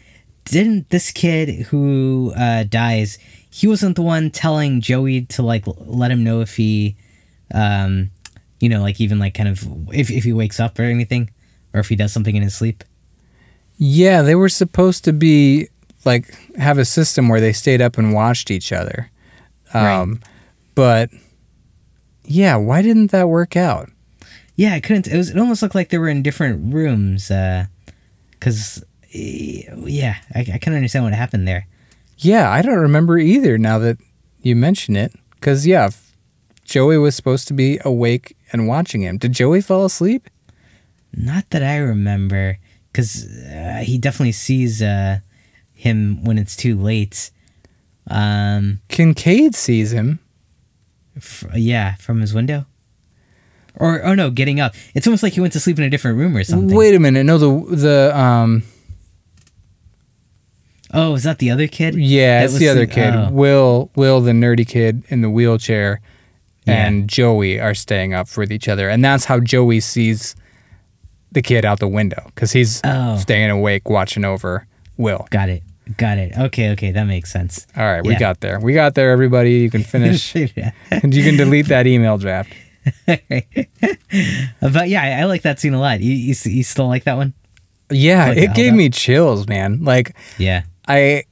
[0.45, 3.19] didn't this kid who uh, dies?
[3.51, 6.95] He wasn't the one telling Joey to like let him know if he,
[7.53, 8.13] um,
[8.61, 11.31] you know, like even like kind of if if he wakes up or anything,
[11.75, 12.85] or if he does something in his sleep.
[13.79, 15.71] Yeah, they were supposed to be
[16.07, 19.11] like have a system where they stayed up and watched each other.
[19.75, 20.01] Right.
[20.01, 20.21] Um,
[20.75, 21.11] But
[22.25, 23.91] yeah, why didn't that work out?
[24.55, 25.07] Yeah, I couldn't.
[25.07, 25.31] It was.
[25.31, 27.31] It almost looked like they were in different rooms.
[27.31, 27.67] Uh,
[28.41, 28.83] cause
[29.13, 31.67] eh, yeah, I, I couldn't understand what happened there.
[32.19, 33.99] Yeah, I don't remember either now that
[34.41, 35.13] you mention it.
[35.33, 35.91] Because, yeah,
[36.65, 39.19] Joey was supposed to be awake and watching him.
[39.19, 40.29] Did Joey fall asleep?
[41.13, 42.59] Not that I remember,
[42.91, 45.21] because uh, he definitely sees uh,
[45.77, 47.31] him when it's too late.
[48.09, 50.19] Um, Kincaid sees him.
[51.17, 52.67] f- yeah, from his window.
[53.79, 54.75] Or oh no, getting up.
[54.95, 56.75] It's almost like he went to sleep in a different room or something.
[56.77, 57.25] Wait a minute.
[57.25, 58.63] No, the, the, um,
[60.95, 61.95] Oh, is that the other kid?
[61.97, 63.15] yeah, it's the other the- kid.
[63.15, 63.29] oh.
[63.31, 66.01] Will, Will, the nerdy kid in the wheelchair,
[66.67, 66.87] Yeah.
[66.87, 68.89] and Joey are staying up with each other.
[68.89, 70.37] And that's how Joey sees
[71.33, 73.19] the kid out the window because he's Oh.
[73.19, 74.67] staying awake watching over
[74.97, 75.27] Will.
[75.31, 75.63] Got it.
[75.97, 76.37] Got it.
[76.37, 77.67] Okay, okay, that makes sense.
[77.77, 78.19] All right, we Yeah.
[78.19, 78.59] got there.
[78.59, 79.53] We got there, everybody.
[79.53, 80.35] You can finish.
[80.57, 80.73] Yeah.
[80.91, 82.53] and you can delete that email draft.
[83.07, 86.01] but yeah, I, I like that scene a lot.
[86.01, 87.35] You, you, you still like that one?
[87.91, 89.85] Yeah, Like it gave that- me chills, man.
[89.85, 90.63] Like Yeah.
[90.89, 91.25] I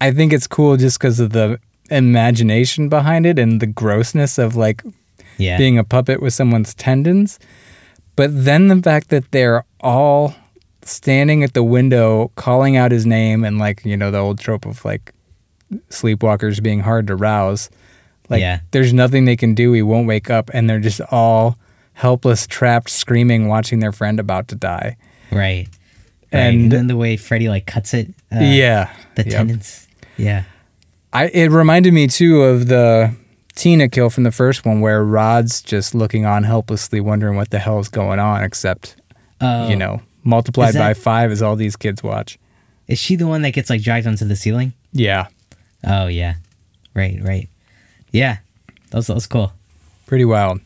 [0.00, 1.58] I think it's cool just because of the
[1.90, 4.82] imagination behind it and the grossness of like
[5.38, 5.56] Yeah.
[5.58, 7.38] being a puppet with someone's tendons.
[8.16, 10.34] But then the fact that they're all
[10.88, 14.64] standing at the window calling out his name and like, you know, the old trope
[14.66, 15.12] of like
[15.90, 17.70] sleepwalkers being hard to rouse.
[18.28, 18.60] Like Yeah.
[18.70, 19.72] there's nothing they can do.
[19.72, 21.56] He won't wake up and they're just all
[21.94, 24.96] helpless, trapped, screaming, watching their friend about to die.
[25.30, 25.38] Right.
[25.38, 25.68] Right.
[26.32, 28.08] And- And, then the way Freddy like cuts it.
[28.34, 28.90] Uh, yeah.
[29.14, 29.32] The Yep.
[29.32, 29.86] tendons.
[30.16, 30.42] Yeah.
[31.12, 33.12] I it reminded me too of the
[33.54, 37.58] Tina kill from the first one where Rod's just looking on helplessly wondering what the
[37.58, 38.94] hell is going on except
[39.40, 39.68] Oh.
[39.68, 42.38] you know, multiplied Is by 5 as all these kids watch.
[42.86, 44.72] Is she the one that gets like dragged onto the ceiling?
[44.92, 45.26] Yeah,
[45.86, 46.34] Oh yeah.
[46.94, 47.48] Right, right.
[48.10, 48.38] Yeah.
[48.90, 49.52] That was that was cool.
[50.06, 50.60] pretty wild.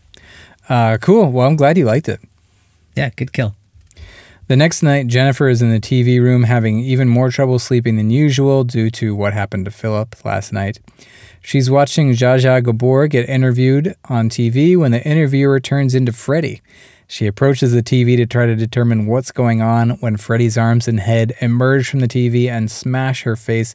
[0.69, 1.31] Uh cool.
[1.31, 2.21] Well, I'm glad you liked it.
[2.97, 3.55] Yeah, good kill.
[4.49, 8.11] The next night, Jennifer is in the TV room having even more trouble sleeping than
[8.11, 10.79] usual due to what happened to Philip last night.
[11.43, 16.61] She's watching Zsa Gabor get interviewed on TV when the interviewer turns into Freddy.
[17.13, 20.99] She approaches the TV to try to determine what's going on when Freddy's arms and
[20.99, 23.75] head emerge from the TV and smash her face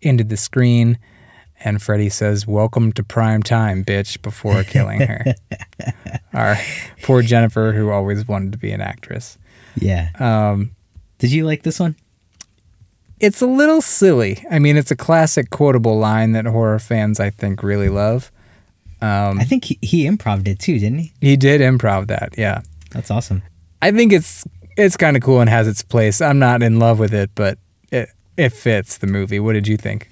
[0.00, 0.98] into the screen.
[1.60, 5.34] And Freddy says, Welcome to prime time, bitch, before killing her.
[6.32, 6.56] Our
[7.02, 9.36] poor Jennifer, who always wanted to be an actress.
[9.76, 10.08] Yeah.
[10.18, 10.70] Um,
[11.18, 11.94] Did you like this one?
[13.20, 14.42] it's a little silly.
[14.50, 18.32] I mean, it's a classic quotable line that horror fans, I think, really love.
[19.02, 21.12] Um, I think he, he improved it too, didn't he?
[21.20, 22.62] he did improv that, yeah.
[22.90, 23.42] That's awesome.
[23.82, 24.44] I think it's
[24.76, 26.20] it's kind of cool and has its place.
[26.20, 27.58] I'm not in love with it, but
[27.90, 29.40] it it fits the movie.
[29.40, 30.08] What did you think?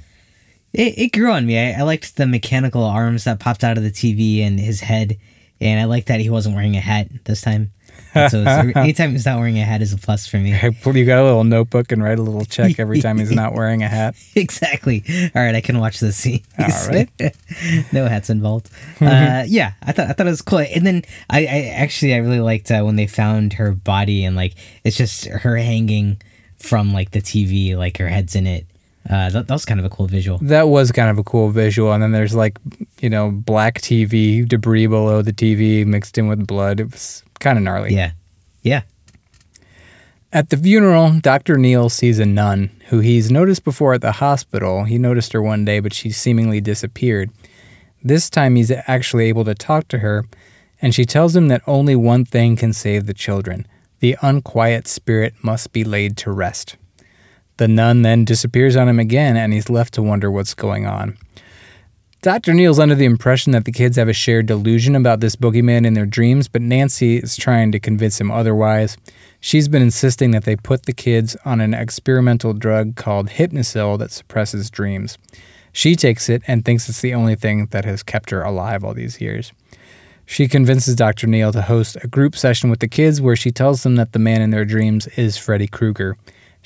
[0.72, 1.58] It, it grew on me.
[1.58, 5.16] I, I liked the mechanical arms that popped out of the TV and his head,
[5.60, 7.72] and I liked that he wasn't wearing a hat this time.
[8.14, 8.40] And so
[8.76, 10.50] anytime he's not wearing a hat is a plus for me.
[10.50, 13.82] You got a little notebook and write a little check every time he's not wearing
[13.82, 14.14] a hat.
[14.34, 15.04] exactly.
[15.34, 16.42] All right, I can watch this scene.
[16.58, 17.08] All right.
[17.92, 18.70] no hats involved.
[19.00, 20.60] uh, yeah, I thought I thought it was cool.
[20.60, 24.36] And then I, I actually I really liked uh, when they found her body and
[24.36, 24.54] like
[24.84, 26.20] it's just her hanging
[26.58, 28.66] from like the TV, like her head's in it.
[29.08, 30.38] Uh, that, that was kind of a cool visual.
[30.42, 31.92] That was kind of a cool visual.
[31.92, 32.58] And then there's like
[33.00, 36.80] you know, black TV, debris below the TV mixed in with blood.
[36.80, 37.94] It was kind of gnarly.
[37.94, 38.12] Yeah.
[38.62, 38.82] Yeah.
[40.32, 41.56] At the funeral, Dr.
[41.56, 44.84] Neil sees a nun who he's noticed before at the hospital.
[44.84, 47.30] He noticed her one day, but she seemingly disappeared.
[48.02, 50.24] This time, he's actually able to talk to her,
[50.82, 53.66] and she tells him that only one thing can save the children
[54.00, 56.76] the unquiet spirit must be laid to rest.
[57.58, 61.16] The nun then disappears on him again, and he's left to wonder what's going on.
[62.22, 62.54] Dr.
[62.54, 65.94] Neil's under the impression that the kids have a shared delusion about this boogeyman in
[65.94, 68.96] their dreams, but Nancy is trying to convince him otherwise.
[69.38, 74.10] She's been insisting that they put the kids on an experimental drug called Hypnocil that
[74.10, 75.18] suppresses dreams.
[75.72, 78.94] She takes it and thinks it's the only thing that has kept her alive all
[78.94, 79.52] these years.
[80.24, 81.28] She convinces Dr.
[81.28, 84.18] Neal to host a group session with the kids where she tells them that the
[84.18, 86.16] man in their dreams is Freddy Krueger.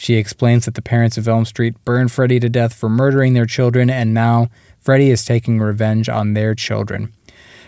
[0.01, 3.44] She explains that the parents of Elm Street burned Freddy to death for murdering their
[3.44, 4.48] children, and now
[4.78, 7.12] Freddy is taking revenge on their children.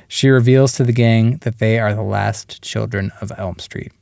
[0.08, 3.92] She reveals to the gang that they are the last children of Elm Street.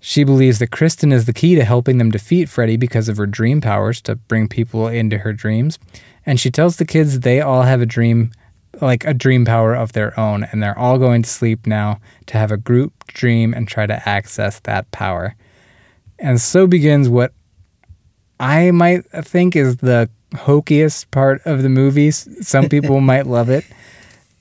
[0.00, 3.26] She believes that Kristen is the key to helping them defeat Freddy because of her
[3.26, 5.78] dream powers to bring people into her dreams.
[6.24, 8.30] And she tells the kids they all have a dream
[8.80, 12.38] like a dream power of their own, and they're all going to sleep now to
[12.38, 15.36] have a group dream and try to access that power.
[16.18, 17.32] And so begins what
[18.40, 22.10] I might think is the hokiest part of the movie.
[22.10, 23.64] Some people might love it.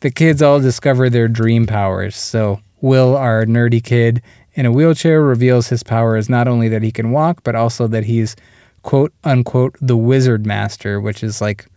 [0.01, 2.15] The kids all discover their dream powers.
[2.15, 4.21] So, Will, our nerdy kid
[4.53, 7.88] in a wheelchair, reveals his power is not only that he can walk, but also
[7.88, 8.36] that he's
[8.82, 11.67] quote unquote the wizard master, which is like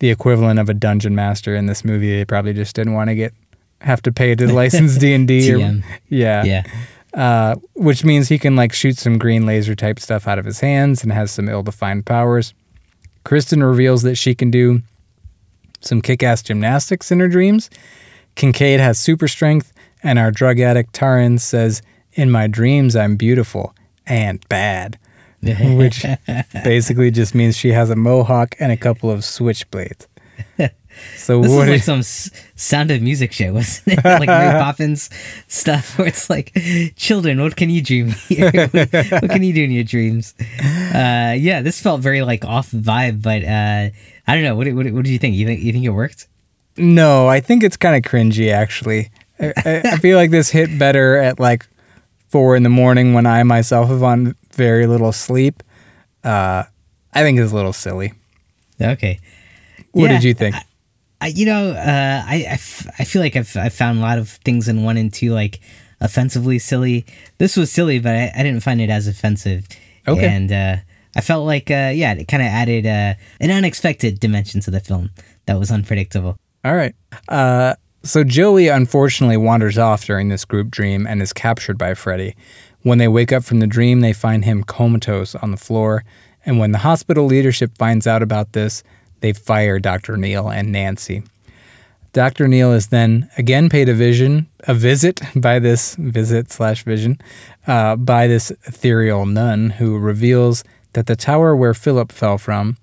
[0.00, 2.16] the equivalent of a dungeon master in this movie.
[2.16, 3.32] They probably just didn't want to get
[3.80, 5.46] have to pay to license D and D.
[6.08, 6.64] Yeah, Yeah.
[7.16, 10.60] Uh, which means he can like shoot some green laser type stuff out of his
[10.60, 12.52] hands and has some ill defined powers.
[13.24, 14.82] Kristen reveals that she can do
[15.80, 17.70] some kick ass gymnastics in her dreams.
[18.34, 21.80] Kincaid has super strength, and our drug addict Taryn says,
[22.12, 23.74] In my dreams, I'm beautiful
[24.06, 24.98] and bad.
[25.42, 26.04] which
[26.64, 30.06] basically just means she has a mohawk and a couple of switchblades.
[31.16, 34.04] So This what is like some s- Sound of Music show, wasn't it?
[34.04, 35.10] like Mary Poppins
[35.48, 36.52] stuff, where it's like,
[36.96, 38.50] children, what can you dream here?
[38.52, 40.34] what, what can you do in your dreams?
[40.40, 43.90] Uh, yeah, this felt very like off vibe, but uh,
[44.26, 44.56] I don't know.
[44.56, 45.34] What, what, what do you think?
[45.36, 46.28] You think you think it worked?
[46.76, 49.10] No, I think it's kind of cringy actually.
[49.40, 51.66] I, I, I feel like this hit better at like
[52.28, 55.62] four in the morning when I myself have on very little sleep.
[56.24, 56.64] Uh,
[57.14, 58.12] I think it's a little silly.
[58.80, 59.18] Okay.
[59.92, 60.54] What Yeah, did you think?
[60.54, 60.62] I,
[61.24, 64.28] you know, uh, I, I, f- I feel like I've, I've found a lot of
[64.44, 65.60] things in one and two like
[66.00, 67.06] offensively silly.
[67.38, 69.66] This was silly, but I, I didn't find it as offensive.
[70.06, 70.26] Okay.
[70.26, 70.76] And uh,
[71.16, 74.80] I felt like, uh, yeah, it kind of added uh, an unexpected dimension to the
[74.80, 75.10] film
[75.46, 76.36] that was unpredictable.
[76.64, 76.94] All right.
[77.28, 82.36] Uh, so Joey unfortunately wanders off during this group dream and is captured by Freddy.
[82.82, 86.04] When they wake up from the dream, they find him comatose on the floor.
[86.44, 88.84] And when the hospital leadership finds out about this,
[89.20, 90.16] they fire Dr.
[90.16, 91.22] Neil and Nancy.
[92.12, 92.48] Dr.
[92.48, 97.18] Neil is then again paid a vision, a visit by this visit slash vision,
[97.66, 100.64] uh, by this ethereal nun who reveals
[100.94, 102.78] that the tower where Philip fell from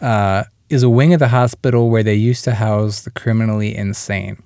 [0.00, 4.42] uh, is a wing of the hospital where they used to house the criminally insane.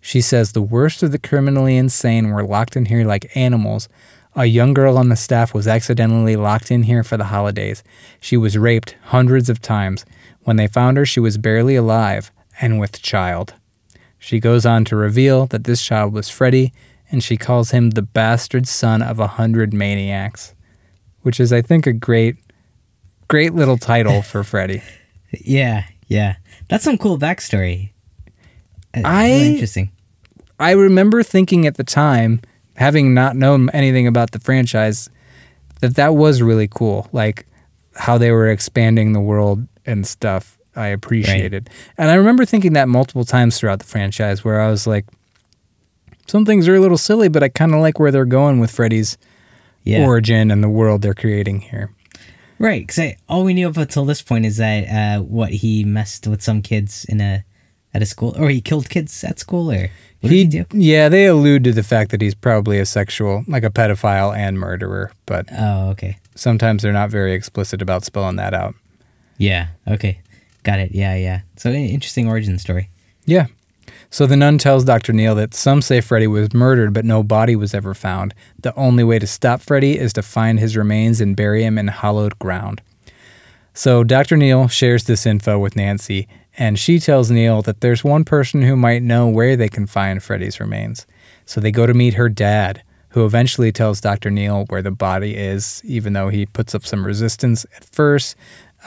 [0.00, 3.88] She says the worst of the criminally insane were locked in here like animals.
[4.34, 7.84] A young girl on the staff was accidentally locked in here for the holidays.
[8.20, 10.04] She was raped hundreds of times.
[10.48, 13.52] When they found her, she was barely alive and with child.
[14.18, 16.72] She goes on to reveal that this child was Freddy,
[17.12, 20.54] and she calls him the bastard son of a hundred maniacs,
[21.20, 22.36] which is, I think, a great,
[23.28, 24.82] great little title for Freddy.
[25.32, 26.36] Yeah, yeah.
[26.70, 27.90] That's some cool backstory.
[28.96, 29.90] Uh, I- really interesting.
[30.58, 32.40] I remember thinking at the time,
[32.76, 35.10] having not known anything about the franchise,
[35.82, 37.06] that that was really cool.
[37.12, 37.46] Like
[37.96, 40.56] how they were expanding the world and stuff.
[40.76, 41.70] I appreciated.
[41.96, 45.06] And I remember thinking that multiple times throughout the franchise where I was like,
[46.28, 48.70] some things are a little silly, but I kind of like where they're going with
[48.70, 49.18] Freddy's
[49.84, 50.04] Yeah.
[50.06, 51.90] origin and the world they're creating here.
[52.60, 56.26] Right, because all we knew up until this point is that uh, what he messed
[56.26, 57.44] with some kids in a
[57.94, 59.88] at a school, or he killed kids at school, or
[60.20, 60.64] what did he, do?
[60.72, 64.58] Yeah, they allude to the fact that he's probably a sexual, like a pedophile and
[64.58, 68.74] murderer, but Oh, okay, sometimes they're not very explicit about spelling that out.
[69.38, 70.20] Yeah, okay,
[70.62, 70.92] got it.
[70.92, 71.40] Yeah, yeah.
[71.56, 72.90] So interesting origin story.
[73.24, 73.46] Yeah.
[74.10, 75.12] So the nun tells Dr.
[75.12, 78.34] Neil that some say Freddy was murdered, but no body was ever found.
[78.58, 81.88] The only way to stop Freddy is to find his remains and bury him in
[81.88, 82.80] hollowed ground.
[83.74, 84.36] So Dr.
[84.36, 86.26] Neil shares this info with Nancy,
[86.56, 90.22] and she tells Neil that there's one person who might know where they can find
[90.22, 91.06] Freddy's remains.
[91.44, 94.30] So they go to meet her dad, who eventually tells Dr.
[94.30, 98.36] Neil where the body is, even though he puts up some resistance at first.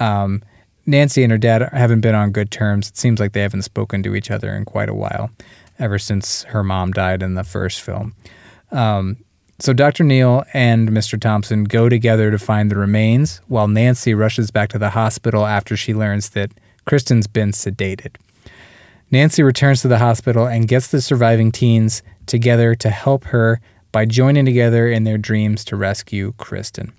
[0.01, 0.41] Um,
[0.85, 2.89] Nancy and her dad haven't been on good terms.
[2.89, 5.29] It seems like they haven't spoken to each other in quite a while,
[5.77, 8.15] ever since her mom died in the first film.
[8.71, 9.17] Um,
[9.59, 10.03] so Dr.
[10.03, 11.21] Neil and Mr.
[11.21, 15.77] Thompson go together to find the remains, while Nancy rushes back to the hospital after
[15.77, 16.51] she learns that
[16.85, 18.15] Kristen's been sedated.
[19.11, 24.05] Nancy returns to the hospital and gets the surviving teens together to help her by
[24.05, 26.93] joining together in their dreams to rescue Kristen.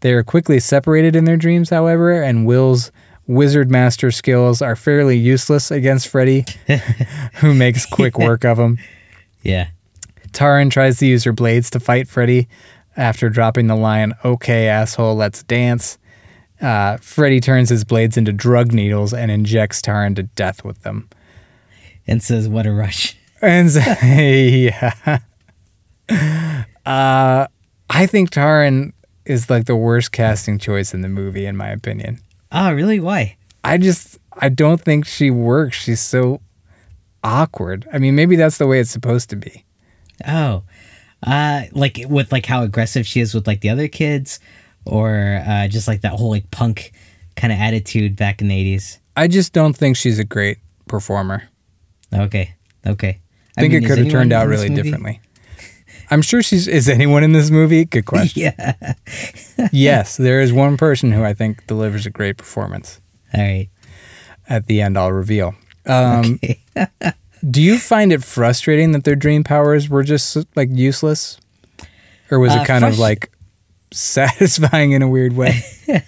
[0.00, 2.90] They are quickly separated in their dreams, however, and Will's
[3.26, 6.44] wizard master skills are fairly useless against Freddy,
[7.34, 8.78] who makes quick work of him.
[9.42, 9.68] Yeah.
[10.32, 12.48] Taryn tries to use her blades to fight Freddy
[12.96, 15.98] after dropping the line, okay, asshole, let's dance.
[16.60, 21.08] Uh, Freddy turns his blades into drug needles and injects Taryn to death with them.
[22.06, 23.16] And says, what a rush.
[23.40, 23.70] And
[24.02, 25.18] yeah.
[26.84, 27.46] Uh,
[27.88, 28.92] I think Taryn
[29.24, 32.20] is like the worst casting choice in the movie, in my opinion.
[32.52, 33.00] Oh, really?
[33.00, 33.36] Why?
[33.62, 35.76] I just, I don't think she works.
[35.76, 36.40] She's so
[37.22, 37.86] awkward.
[37.92, 39.64] I mean, maybe that's the way it's supposed to be.
[40.26, 40.64] Oh,
[41.26, 44.40] uh, like with like how aggressive she is with like the other kids,
[44.84, 46.92] or uh, just like that whole like punk
[47.36, 48.98] kind of attitude back in the eighties.
[49.16, 50.58] I just don't think she's a great
[50.88, 51.42] performer.
[52.12, 52.54] Okay,
[52.86, 53.20] okay.
[53.56, 54.82] I think mean, it could have turned out really movie?
[54.82, 55.20] differently.
[56.10, 56.66] I'm sure she's.
[56.68, 57.84] Is anyone in this movie?
[57.84, 58.52] Good question.
[58.60, 58.94] Yeah.
[59.72, 63.00] yes, there is one person who I think delivers a great performance.
[63.34, 63.68] All right.
[64.48, 65.54] At the end, I'll reveal.
[65.86, 66.58] Um, Okay.
[67.50, 71.38] Do you find it frustrating that their dream powers were just like useless,
[72.30, 73.30] or was Uh, it kind of like
[73.92, 75.62] satisfying in a weird way?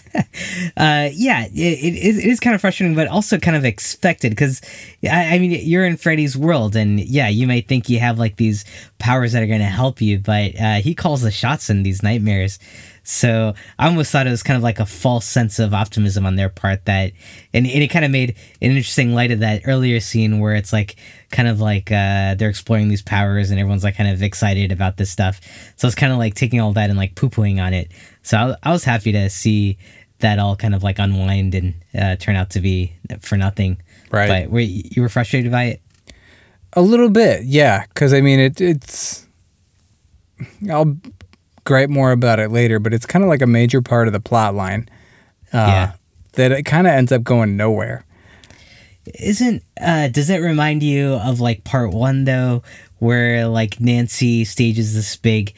[0.76, 4.30] Uh, yeah, it, it, is- it is kind of frustrating, but also kind of expected
[4.30, 4.60] because,
[5.04, 8.36] I, I mean, you're in Freddy's world, and yeah, you might think you have like
[8.36, 8.64] these
[8.98, 12.02] powers that are going to help you, but uh, he calls the shots in these
[12.02, 12.58] nightmares.
[13.02, 16.36] So I almost thought it was kind of like a false sense of optimism on
[16.36, 17.12] their part that,
[17.52, 18.30] and, and it kind of made
[18.60, 20.96] an interesting light of that earlier scene where it's like
[21.30, 24.96] kind of like uh, they're exploring these powers and everyone's like kind of excited about
[24.96, 25.40] this stuff.
[25.76, 27.90] So it's kind of like taking all that and like poo pooing on it.
[28.22, 29.78] So I, I was happy to see
[30.20, 33.82] that all kind of like unwind and uh, turn out to be for nothing.
[34.10, 34.44] Right.
[34.44, 35.82] But were you you were frustrated by it?
[36.74, 37.86] a little bit, yeah.
[37.86, 39.26] Because I mean, it, it's.
[40.70, 40.96] I'll
[41.64, 44.20] gripe more about it later, but it's kind of like a major part of the
[44.20, 44.88] plot line.
[45.52, 45.92] Uh, Yeah.
[46.34, 48.04] That it kind of ends up going nowhere.
[49.18, 52.62] Isn't uh does it remind you of like part one though,
[53.00, 55.52] where like Nancy stages this big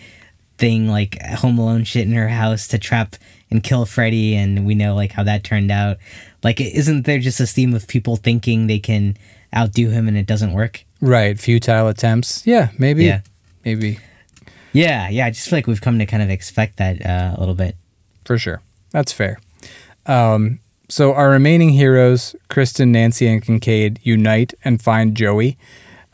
[0.59, 3.16] thing like Home Alone shit in her house to trap
[3.50, 5.98] and kill Freddy, and we know like how that turned out.
[6.42, 9.16] Like, isn't there just this theme of people thinking they can
[9.57, 10.84] outdo him and it doesn't work?
[11.00, 11.38] Right.
[11.38, 12.44] Futile attempts.
[12.46, 13.05] Yeah, maybe.
[13.05, 13.20] Yeah.
[13.64, 13.98] Maybe.
[14.74, 15.26] Yeah, yeah.
[15.26, 17.76] I just feel like we've come to kind of expect that uh, a little bit.
[18.26, 18.60] For sure.
[18.90, 19.38] That's fair.
[20.04, 20.58] Um,
[20.88, 25.56] so our remaining heroes, Kristen, Nancy, and Kincaid, unite and find Joey,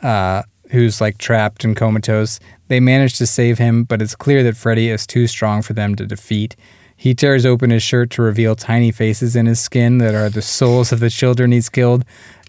[0.03, 2.39] uh, who's like trapped and comatose.
[2.69, 5.97] They manage to save him, but it's clear that Freddy is too strong for them
[5.97, 6.55] to defeat.
[6.97, 10.43] He tears open his shirt to reveal tiny faces in his skin that are the
[10.43, 12.05] souls of the children he's killed,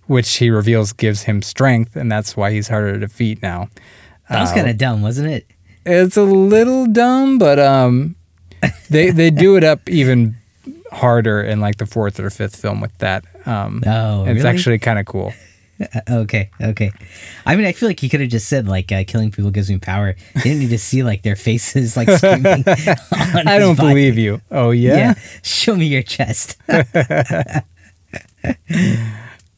[0.08, 3.70] which he reveals gives him strength, and that's why he's harder to defeat now.
[4.30, 5.48] That was Uh, kind of dumb, wasn't it?
[5.86, 8.16] It's a little dumb, but um,
[8.90, 10.36] they they do it up even
[10.92, 13.24] harder in like the fourth or fifth film with that.
[13.46, 15.34] Um, Oh, it's actually kind of cool.
[16.08, 16.92] Okay, okay.
[17.44, 19.68] I mean, I feel like he could have just said like uh, killing people gives
[19.68, 20.16] me power.
[20.36, 22.64] He didn't need to see like their faces like screaming.
[22.68, 23.90] on I don't body.
[23.90, 24.42] believe you.
[24.52, 24.96] Oh yeah.
[24.96, 26.62] Yeah, show me your chest.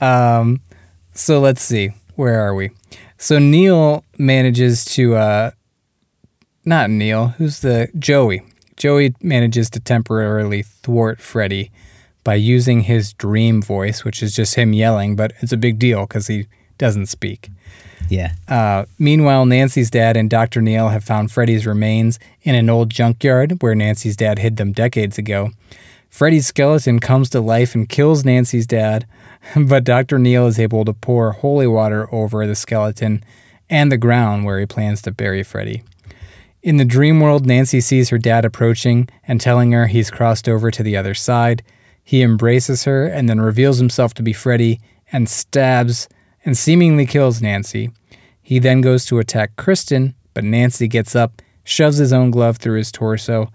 [0.02, 0.62] Um,
[1.14, 1.92] so let's see.
[2.16, 2.72] Where are we?
[3.18, 5.52] So Neil manages to uh,
[6.66, 7.28] not Neil.
[7.38, 8.44] Who's the Joey?
[8.78, 11.72] Joey manages to temporarily thwart Freddy
[12.24, 16.02] by using his dream voice, which is just him yelling, but it's a big deal
[16.08, 16.48] because he
[16.78, 17.50] doesn't speak.
[18.10, 20.62] yeah, Uh, meanwhile, Nancy's dad and Dr.
[20.62, 25.18] Neil have found Freddy's remains in an old junkyard where Nancy's dad hid them decades
[25.18, 25.52] ago.
[26.10, 29.06] Freddy's skeleton comes to life and kills Nancy's dad,
[29.56, 30.18] but Dr.
[30.20, 33.24] Neil is able to pour holy water over the skeleton
[33.70, 35.84] and the ground where he plans to bury Freddy.
[36.64, 40.72] In the dream world, Nancy sees her dad approaching and telling her he's crossed over
[40.72, 41.62] to the other side.
[42.02, 44.80] He embraces her and then reveals himself to be Freddy
[45.12, 46.08] and stabs
[46.46, 47.92] and seemingly kills Nancy.
[48.42, 52.78] He then goes to attack Kristen, but Nancy gets up, shoves his own glove through
[52.78, 53.52] his torso,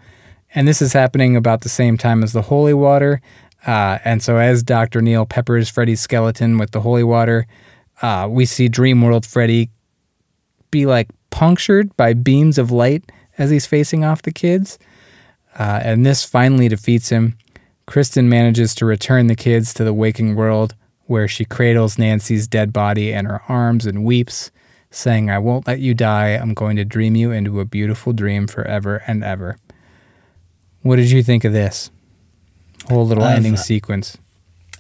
[0.55, 3.23] and this is happening about the same time as the holy water.
[3.67, 5.03] Uh, and so, as Dr.
[5.03, 7.47] Neil peppers Freddy's skeleton with the holy water,
[8.03, 9.71] uh, we see Dreamworld Freddy
[10.71, 14.79] be like punctured by beams of light as he's facing off the kids.
[15.59, 17.37] Uh, and this finally defeats him.
[17.87, 20.75] Kristen manages to return the kids to the waking world
[21.07, 24.51] where she cradles Nancy's dead body in her arms and weeps,
[24.91, 26.29] saying, I won't let you die.
[26.31, 29.57] I'm going to dream you into a beautiful dream forever and ever.
[30.83, 31.91] What did you think of this
[32.89, 34.19] whole little Of, ending uh, sequence?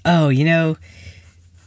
[0.05, 0.77] Oh, you know,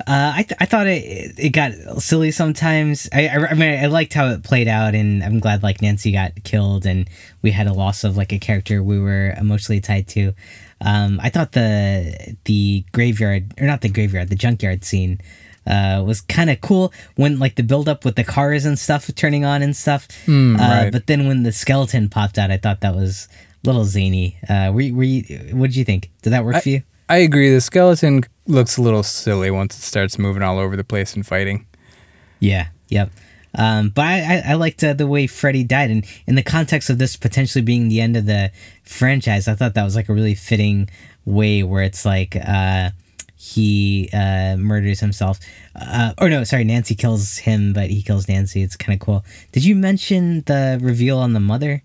[0.07, 3.07] uh, I, th- I thought it it got silly sometimes.
[3.13, 6.11] I, I I mean I liked how it played out, and I'm glad like Nancy
[6.11, 7.09] got killed, and
[7.41, 10.33] we had a loss of like a character we were emotionally tied to.
[10.81, 15.19] Um, I thought the the graveyard or not the graveyard, the junkyard scene
[15.67, 19.09] uh, was kind of cool when like the build up with the cars and stuff
[19.15, 20.07] turning on and stuff.
[20.25, 20.91] Hmm, uh, right.
[20.91, 23.27] But then when the skeleton popped out, I thought that was
[23.63, 24.37] a little zany.
[24.49, 26.09] Uh, were, you- were you, what did you think?
[26.23, 26.81] Did that work for you?
[27.11, 27.53] I agree.
[27.53, 31.27] The skeleton looks a little silly once it starts moving all over the place and
[31.27, 31.67] fighting.
[32.39, 32.69] Yeah.
[32.87, 33.11] Yep.
[33.53, 36.99] Um, but I, I, liked uh, the way Freddy died, and in the context of
[36.99, 38.49] this potentially being the end of the
[38.83, 40.89] franchise, I thought that was like a really fitting
[41.25, 42.91] way where it's like uh,
[43.35, 45.37] he uh, murders himself,
[45.75, 48.61] uh, or no, sorry, Nancy kills him, but he kills Nancy.
[48.61, 49.25] It's kind of cool.
[49.51, 51.83] Did you mention the reveal on the mother?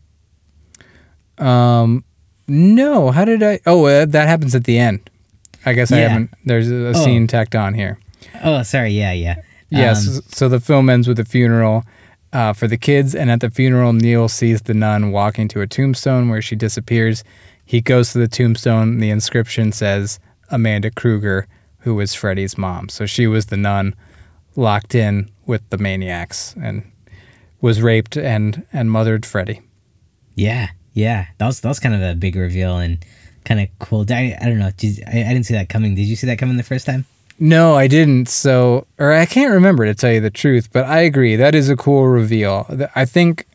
[1.36, 2.04] Um,
[2.46, 3.58] no, how did I?
[3.66, 5.10] Oh, uh, that happens at the end.
[5.66, 6.30] I guess I haven't.
[6.44, 6.92] There's a, a Oh.
[6.92, 7.98] scene tacked on here.
[8.42, 9.36] Oh, sorry, yeah, yeah,
[9.68, 10.06] Yes.
[10.08, 11.84] Um, so the film ends with a funeral
[12.32, 15.66] uh, for the kids, and at the funeral, Neil sees the nun walking to a
[15.66, 17.24] tombstone where she disappears.
[17.64, 18.98] He goes to the tombstone.
[18.98, 20.18] The inscription says
[20.50, 21.46] Amanda Krueger,
[21.80, 22.88] who was Freddy's mom.
[22.88, 23.94] So she was the nun
[24.54, 26.82] locked in with the maniacs and
[27.60, 29.62] was raped and and mothered Freddy.
[30.34, 31.26] yeah, yeah.
[31.38, 33.04] That was that was kind of a big reveal and
[33.46, 34.04] kind of cool.
[34.10, 34.70] I, I don't know.
[34.76, 35.94] Did, I, I didn't see that coming.
[35.94, 37.06] Did you see that coming the first time?
[37.38, 38.28] No, I didn't.
[38.28, 41.36] So, or I can't remember to tell you the truth, but I agree.
[41.36, 42.66] That is a cool reveal.
[42.94, 43.46] I think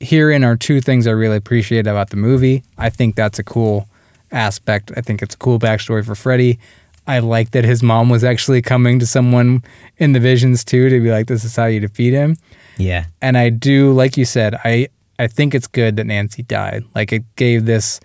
[0.00, 2.62] herein are two things I really appreciate about the movie.
[2.76, 3.88] I think that's a cool
[4.32, 4.92] aspect.
[4.96, 6.58] I think it's a cool backstory for Freddy.
[7.06, 9.62] I like that his mom was actually coming to someone
[9.98, 12.36] in the visions too to be like, this is how you defeat him.
[12.78, 13.04] Yeah.
[13.22, 14.88] And I do, like you said, I
[15.18, 16.84] I think it's good that Nancy died.
[16.94, 18.00] Like it gave this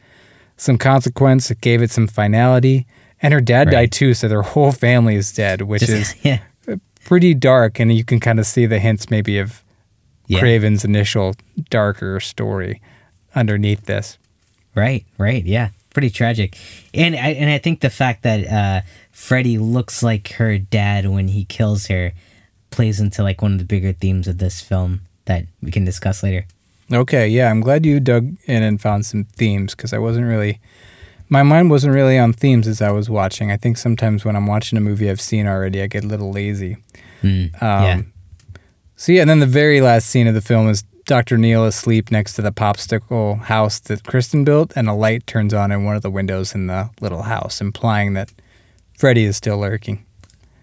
[0.61, 1.49] some consequence.
[1.49, 2.85] It gave it some finality.
[3.21, 3.73] And her dad Right.
[3.73, 6.39] died too, so their whole family is dead, which Just- is yeah.
[7.03, 7.79] pretty dark.
[7.79, 9.63] And you can kind of see the hints maybe of
[10.27, 10.39] Yeah.
[10.39, 11.33] Craven's initial
[11.69, 12.81] darker story
[13.35, 14.17] underneath this.
[14.75, 16.57] Right, right, yeah, pretty tragic,
[16.93, 18.81] and I and I think the fact that uh,
[19.11, 22.13] Freddy looks like her dad when he kills her
[22.69, 26.23] plays into like one of the bigger themes of this film that we can discuss
[26.23, 26.45] later.
[26.91, 30.59] Okay, yeah, I'm glad you dug in and found some themes because I wasn't really,
[31.29, 33.49] my mind wasn't really on themes as I was watching.
[33.51, 36.31] I think sometimes when I'm watching a movie I've seen already, I get a little
[36.31, 36.77] lazy.
[37.23, 38.01] Mm, Um, yeah,
[38.95, 41.37] So yeah, and then the very last scene of the film is Dr.
[41.37, 45.71] Neil asleep next to the popsicle house that Kristen built, and a light turns on
[45.71, 48.31] in one of the windows in the little house, implying that
[48.97, 50.05] Freddy is still lurking.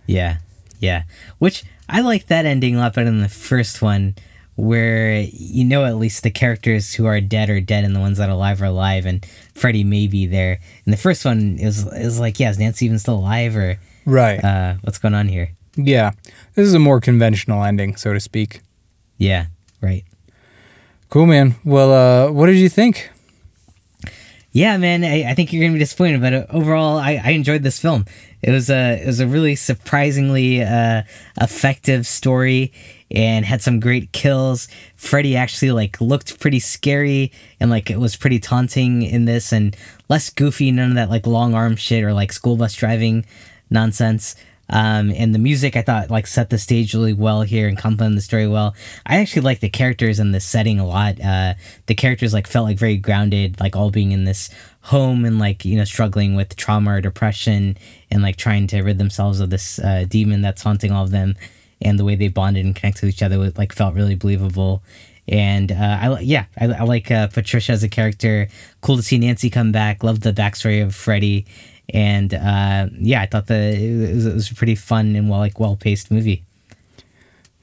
[0.07, 0.39] yeah,
[0.79, 1.03] yeah.
[1.39, 4.14] Which I like that ending a lot better than the first one,
[4.59, 8.18] where you know at least the characters who are dead are dead, and the ones
[8.18, 10.59] that are alive are alive, and Freddy may be there.
[10.84, 13.56] And the first one, is was it was like, yeah, is Nancy even still alive,
[13.56, 14.42] or Right.
[14.42, 15.50] uh, what's going on here?
[15.76, 16.11] yeah.
[16.56, 18.61] This is a more conventional ending, so to speak.
[19.16, 19.46] Yeah,
[19.80, 20.04] right.
[21.09, 21.54] Cool, man.
[21.64, 23.11] Well, uh, what did you think?
[24.50, 27.62] Yeah, man, I, I think you're gonna be disappointed, but uh, overall, I, I enjoyed
[27.62, 28.06] this film.
[28.42, 31.02] It was a it was a really surprisingly uh,
[31.40, 32.72] effective story
[33.11, 34.68] and had some great kills.
[34.96, 39.76] Freddy actually like looked pretty scary and like it was pretty taunting in this and
[40.09, 43.24] less goofy, none of that like long arm shit or like school bus driving
[43.70, 44.34] nonsense.
[44.70, 48.18] Um, and the music I thought like set the stage really well here and complemented
[48.18, 48.74] the story well.
[49.06, 51.20] I actually like the characters and the setting a lot.
[51.20, 51.54] Uh,
[51.86, 54.50] the characters like felt like very grounded, like all being in this
[54.82, 57.76] home and like you know struggling with trauma or depression
[58.11, 61.34] and like trying to rid themselves of this uh, demon that's haunting all of them.
[61.81, 64.83] And the way they bonded and connected with each other was, like felt really believable.
[65.29, 68.49] And uh, I yeah, I, I like uh, Patricia as a character.
[68.81, 70.03] Cool to see Nancy come back.
[70.03, 71.47] Love the backstory of Freddy
[71.91, 75.39] and uh, yeah, I thought the it was, it was a pretty fun and well
[75.39, 76.45] like well paced movie.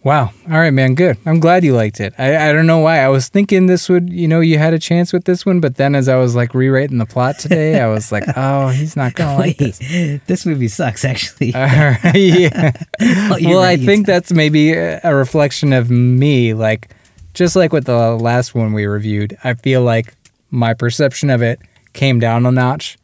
[0.06, 0.30] Wow.
[0.48, 0.94] All right, man.
[0.94, 1.18] Good.
[1.26, 2.14] I'm glad you liked it.
[2.20, 3.00] I, I don't know why.
[3.00, 5.78] I was thinking this would, you know, you had a chance with this one, but
[5.78, 9.16] then as I was like rewriting the plot today, I was like, oh, he's not
[9.16, 9.80] going to like this.
[10.28, 11.56] this movie sucks actually.
[11.56, 12.72] All right, yeah.
[13.00, 16.54] Well, well, I think that's maybe a a reflection of me.
[16.54, 16.94] Like,
[17.34, 20.14] just like with the last one we reviewed, I feel like
[20.52, 21.60] my perception of it
[21.94, 23.00] came down a notch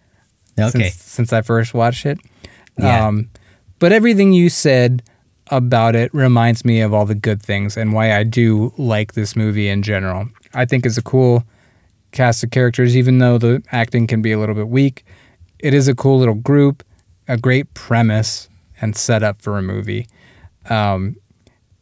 [0.60, 0.90] Okay.
[0.90, 2.20] since, since I first watched it.
[2.78, 3.08] Yeah.
[3.08, 3.32] Um,
[3.80, 5.02] but everything you said
[5.52, 9.36] about it reminds me of all the good things and why I do like this
[9.36, 10.30] movie in general.
[10.54, 11.44] I think it's a cool
[12.12, 15.06] cast of characters, even though the acting can be a little bit weak.
[15.60, 16.84] It is a cool little group,
[17.28, 18.50] a great premise
[18.82, 20.08] and setup for a movie.
[20.70, 21.18] Um,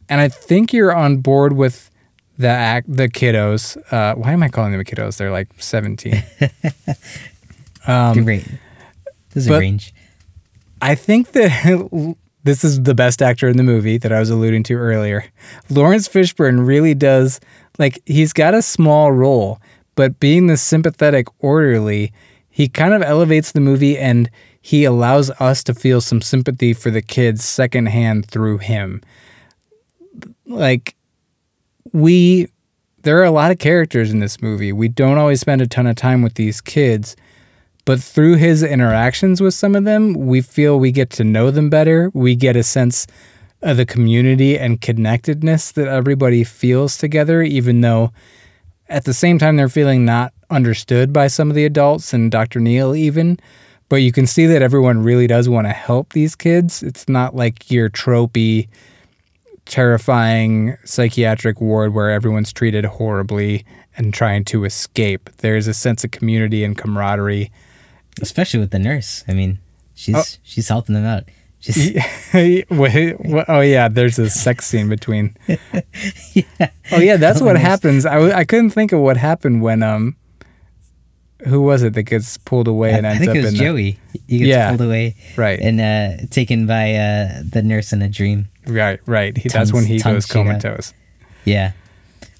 [0.08, 1.90] and I think you're on board with
[2.38, 3.76] the act, the kiddos.
[3.92, 5.16] Uh, why am I calling them kiddos?
[5.16, 6.22] They're like 17.
[7.86, 8.46] Good rate.
[9.32, 9.94] This is a Um, range.
[10.82, 11.88] I think that
[12.42, 15.24] this is the best actor in the movie that I was alluding to earlier.
[15.68, 17.40] Laurence Fishburne really does
[17.78, 19.60] like he's got a small role,
[19.94, 22.12] but being the sympathetic orderly,
[22.48, 24.30] he kind of elevates the movie and
[24.60, 29.02] he allows us to feel some sympathy for the kids secondhand through him.
[30.46, 30.94] Like
[31.92, 32.48] we
[33.02, 34.72] there are a lot of characters in this movie.
[34.72, 37.16] We don't always spend a ton of time with these kids,
[37.90, 41.68] but through his interactions with some of them, we feel we get to know them
[41.68, 42.08] better.
[42.14, 43.04] We get a sense
[43.62, 48.12] of the community and connectedness that everybody feels together, even though
[48.88, 52.60] at the same time they're feeling not understood by some of the adults and Dr.
[52.60, 53.40] Neil even.
[53.88, 56.84] But you can see that everyone really does want to help these kids.
[56.84, 58.68] It's not like your tropey,
[59.64, 63.64] terrifying psychiatric ward where everyone's treated horribly
[63.96, 65.28] and trying to escape.
[65.38, 67.50] There's a sense of community and camaraderie.
[68.20, 69.24] Especially with the nurse.
[69.28, 69.58] I mean,
[69.94, 70.24] she's Oh.
[70.42, 71.24] she's helping them out.
[71.60, 71.94] She's,
[72.34, 72.64] Wait,
[73.20, 75.36] what- oh yeah, there's a sex scene between.
[76.92, 77.64] Oh yeah, that's what Almost.
[77.66, 78.06] happens.
[78.06, 80.16] I, w- I couldn't think of what happened when um,
[81.46, 83.52] who was it that gets pulled away I, and I ends think up it was
[83.52, 83.98] in Joey.
[84.26, 84.68] He gets Yeah.
[84.70, 88.48] pulled away right, and uh, taken by uh, the nurse in a dream.
[88.66, 89.36] right, right.
[89.36, 90.92] He, that's when Tongues- he goes comatose.
[91.44, 91.72] Yeah.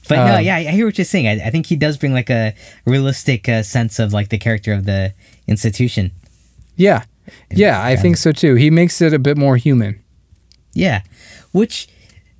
[0.08, 1.28] But no, Um, yeah, I I hear what you're saying.
[1.28, 2.52] I, I think he does bring like a
[2.84, 5.14] realistic uh, sense of like the character of the
[5.50, 6.12] institution.
[6.76, 7.04] Yeah,
[7.50, 8.54] yeah, I think so too.
[8.54, 10.02] He makes it a bit more human.
[10.72, 11.02] Yeah.
[11.52, 11.88] Which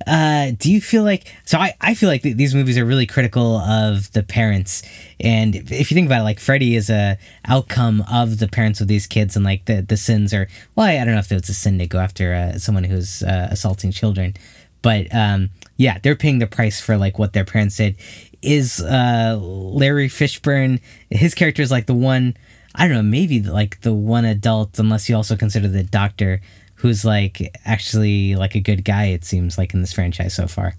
[0.07, 3.05] uh do you feel like so I, I feel like th- these movies are really
[3.05, 4.83] critical of the parents
[5.21, 8.81] and if if you think about it like freddy is a outcome of the parents
[8.81, 11.31] of these kids and like the the sins are well i, I don't know if
[11.31, 14.33] it's a sin to go after uh, someone who's uh, assaulting children
[14.81, 17.95] but um yeah they're paying the price for like what their parents did
[18.41, 20.81] is uh larry fishburne
[21.11, 22.35] his character is like the one
[22.75, 26.41] i don't know maybe like the one adult unless you also consider the doctor
[26.77, 30.75] who's like actually like a good guy it seems like in this franchise so far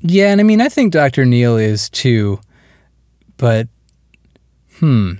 [0.00, 1.24] Yeah, and I mean, I think Dr.
[1.24, 2.40] Neil is too,
[3.36, 3.68] but
[4.80, 5.12] hmm,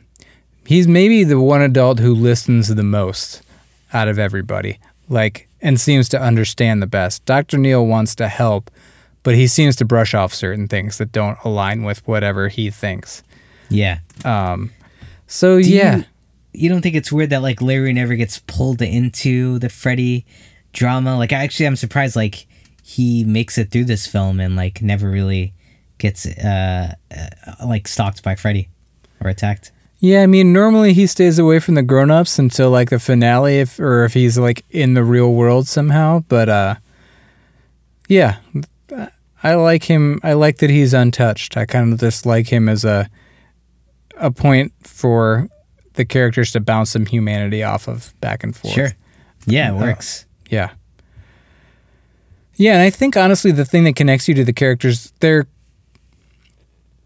[0.67, 3.43] he's maybe the one adult who listens the most
[3.93, 7.25] out of everybody, like, and seems to understand the best.
[7.27, 7.59] Dr.
[7.59, 8.71] Neil wants to help,
[9.23, 13.23] but he seems to brush off certain things that don't align with whatever he thinks.
[13.69, 14.73] yeah Um,
[15.29, 16.05] So Do yeah, you,
[16.53, 20.27] you don't think it's weird that like Larry never gets pulled into the Freddy
[20.73, 21.17] drama?
[21.17, 22.47] Like, actually, I'm surprised like
[22.83, 25.55] he makes it through this film and like never really
[25.99, 28.69] gets uh, uh like stalked by Freddy
[29.21, 29.71] or attacked.
[30.01, 30.23] yeah.
[30.23, 34.05] I mean, normally he stays away from the grown-ups until like the finale, if or
[34.05, 36.25] if he's like in the real world somehow.
[36.29, 36.75] But uh,
[38.09, 38.37] yeah,
[39.43, 40.21] I like him.
[40.23, 41.57] I like that he's untouched.
[41.57, 43.09] I kind of just like him as a
[44.19, 45.49] a point for
[45.95, 48.75] the characters to bounce some humanity off of back and forth.
[48.75, 48.91] Sure.
[49.47, 50.27] Yeah, it Uh, works.
[50.51, 50.71] Yeah.
[52.57, 55.47] Yeah, and I think honestly the thing that connects you to the characters, they're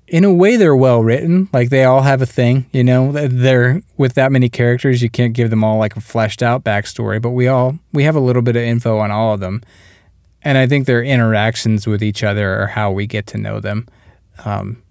[0.08, 1.48] in a way they're well written.
[1.52, 3.12] Like they all have a thing, you know.
[3.12, 7.20] They're with that many characters, you can't give them all like a fleshed out backstory,
[7.22, 9.62] but we all we have a little bit of info on all of them.
[10.42, 13.88] And I think their interactions with each other are how we get to know them.
[14.44, 14.82] Um,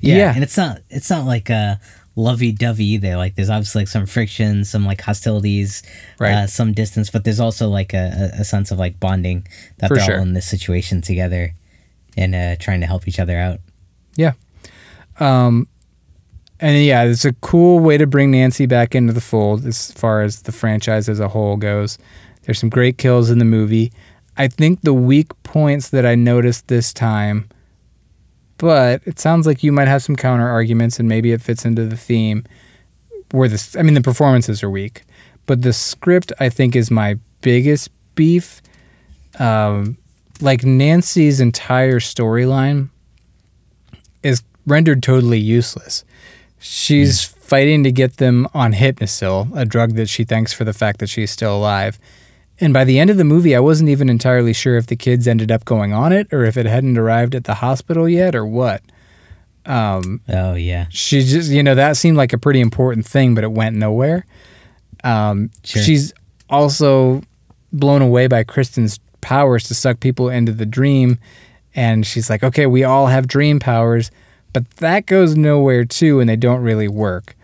[0.00, 0.16] Yeah.
[0.16, 0.34] yeah.
[0.34, 1.80] and it's not it's not like a
[2.18, 3.16] lovey dovey either.
[3.16, 5.82] Like, there's obviously like some friction, some like hostilities,
[6.18, 6.32] Right.
[6.34, 9.46] uh, some distance, but there's also like a, a a sense of like bonding
[9.78, 10.16] that For they're sure.
[10.16, 11.54] all in this situation together
[12.16, 13.60] and uh, trying to help each other out.
[14.16, 14.32] Yeah.
[15.20, 15.68] Um,
[16.60, 20.22] and yeah, it's a cool way to bring Nancy back into the fold as far
[20.22, 21.98] as the franchise as a whole goes.
[22.42, 23.92] There's some great kills in the movie.
[24.36, 27.48] I think the weak points that I noticed this time,
[28.58, 31.86] but it sounds like you might have some counter arguments and maybe it fits into
[31.86, 32.44] the theme.
[33.30, 35.02] Where this, I mean, the performances are weak,
[35.46, 38.60] but the script I think is my biggest beef.
[39.38, 39.98] Um,
[40.40, 42.90] like Nancy's entire storyline
[44.22, 46.04] is rendered totally useless.
[46.58, 50.98] She's fighting to get them on Hypnocil, a drug that she thanks for the fact
[50.98, 51.98] that she's still alive.
[52.60, 55.28] And by the end of the movie, I wasn't even entirely sure if the kids
[55.28, 58.44] ended up going on it or if it hadn't arrived at the hospital yet or
[58.44, 58.82] what.
[59.64, 60.86] Um, Oh yeah.
[60.90, 64.26] she just, you know, that seemed like a pretty important thing, but it went nowhere.
[65.04, 65.82] Um, Sure.
[65.82, 66.12] She's
[66.50, 67.22] also
[67.72, 71.18] blown away by Kristen's powers to suck people into the dream.
[71.74, 74.10] And she's like, okay, we all have dream powers,
[74.52, 77.36] but that goes nowhere too, and they don't really work.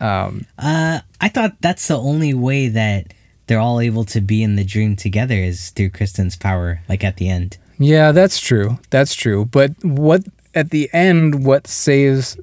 [0.00, 3.12] Um, Uh, I thought that's the only way that
[3.46, 7.16] they're all able to be in the dream together is through Kristen's power, like at
[7.16, 7.58] the end.
[7.78, 8.78] Yeah, that's true.
[8.90, 9.44] That's true.
[9.44, 10.24] But what
[10.54, 12.38] at the end, what saves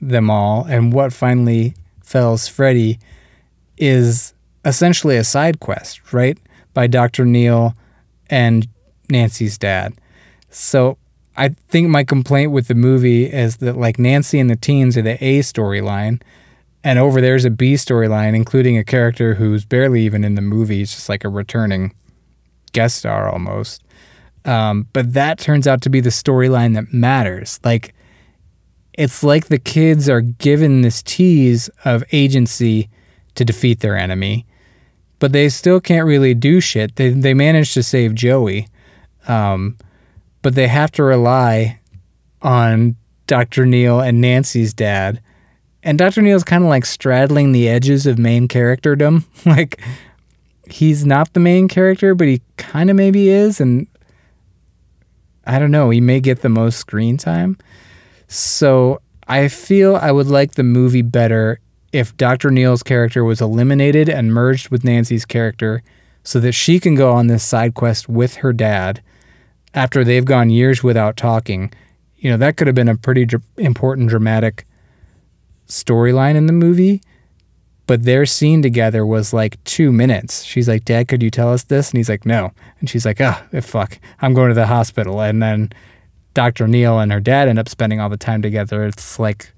[0.00, 2.98] them all and what finally fells Freddy
[3.76, 6.38] is essentially a side quest, right?
[6.72, 7.24] By Dr.
[7.24, 7.74] Neil
[8.28, 8.66] and
[9.10, 9.94] Nancy's dad.
[10.50, 10.98] So
[11.36, 15.02] I think my complaint with the movie is that like Nancy and the teens are
[15.02, 16.22] the A storyline.
[16.84, 20.82] And over there's a B storyline, including a character who's barely even in the movie.
[20.82, 21.94] It's just like a returning
[22.72, 23.82] guest star almost.
[24.44, 27.58] Um, but that turns out to be the storyline that matters.
[27.64, 27.94] Like,
[28.92, 32.90] it's like the kids are given this tease of agency
[33.34, 34.46] to defeat their enemy,
[35.18, 36.96] but they still can't really do shit.
[36.96, 38.68] They, they manage to save Joey,
[39.26, 39.78] um,
[40.42, 41.80] but they have to rely
[42.42, 43.64] on Dr.
[43.64, 45.20] Neil and Nancy's dad.
[45.84, 46.22] And Dr.
[46.22, 49.24] Neil's kind of like straddling the edges of main characterdom.
[49.46, 49.80] like,
[50.68, 53.60] he's not the main character, but he kind of maybe is.
[53.60, 53.86] And
[55.46, 57.58] I don't know, he may get the most screen time.
[58.28, 61.60] So I feel I would like the movie better
[61.92, 62.50] if Dr.
[62.50, 65.82] Neil's character was eliminated and merged with Nancy's character
[66.24, 69.02] so that she can go on this side quest with her dad
[69.74, 71.72] after they've gone years without talking.
[72.16, 74.66] You know, that could have been a pretty dr- important dramatic
[75.66, 77.00] storyline in the movie
[77.86, 80.42] but their scene together was like two minutes.
[80.44, 81.90] She's like, Dad, could you tell us this?
[81.90, 82.52] And he's like, No.
[82.80, 85.20] And she's like, Oh, fuck, I'm going to the hospital.
[85.20, 85.70] And then
[86.32, 86.66] Dr.
[86.66, 88.84] Neil and her dad end up spending all the time together.
[88.84, 89.52] It's like,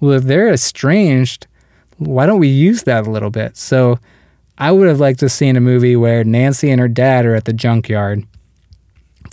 [0.00, 1.46] well, if they're estranged,
[1.98, 3.56] why don't we use that a little bit?
[3.56, 3.98] So
[4.58, 7.34] I would have liked to see in a movie where Nancy and her dad are
[7.34, 8.26] at the junkyard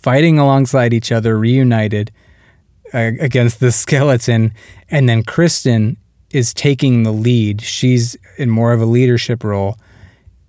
[0.01, 2.11] fighting alongside each other, reunited
[2.93, 4.53] uh, against the skeleton.
[4.89, 5.97] And then Kristen
[6.33, 7.61] is taking the lead.
[7.61, 9.77] She's in more of a leadership role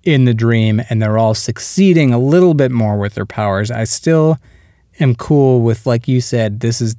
[0.03, 3.71] in the dream, and they're all succeeding a little bit more with their powers.
[3.71, 4.37] I still
[4.99, 6.95] am cool with, like you said, this is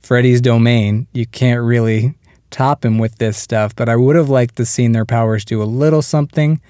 [0.00, 1.06] Freddy's domain.
[1.12, 2.14] You can't really
[2.50, 5.62] top him with this stuff, but I would have liked to seen their powers do
[5.62, 6.60] a little something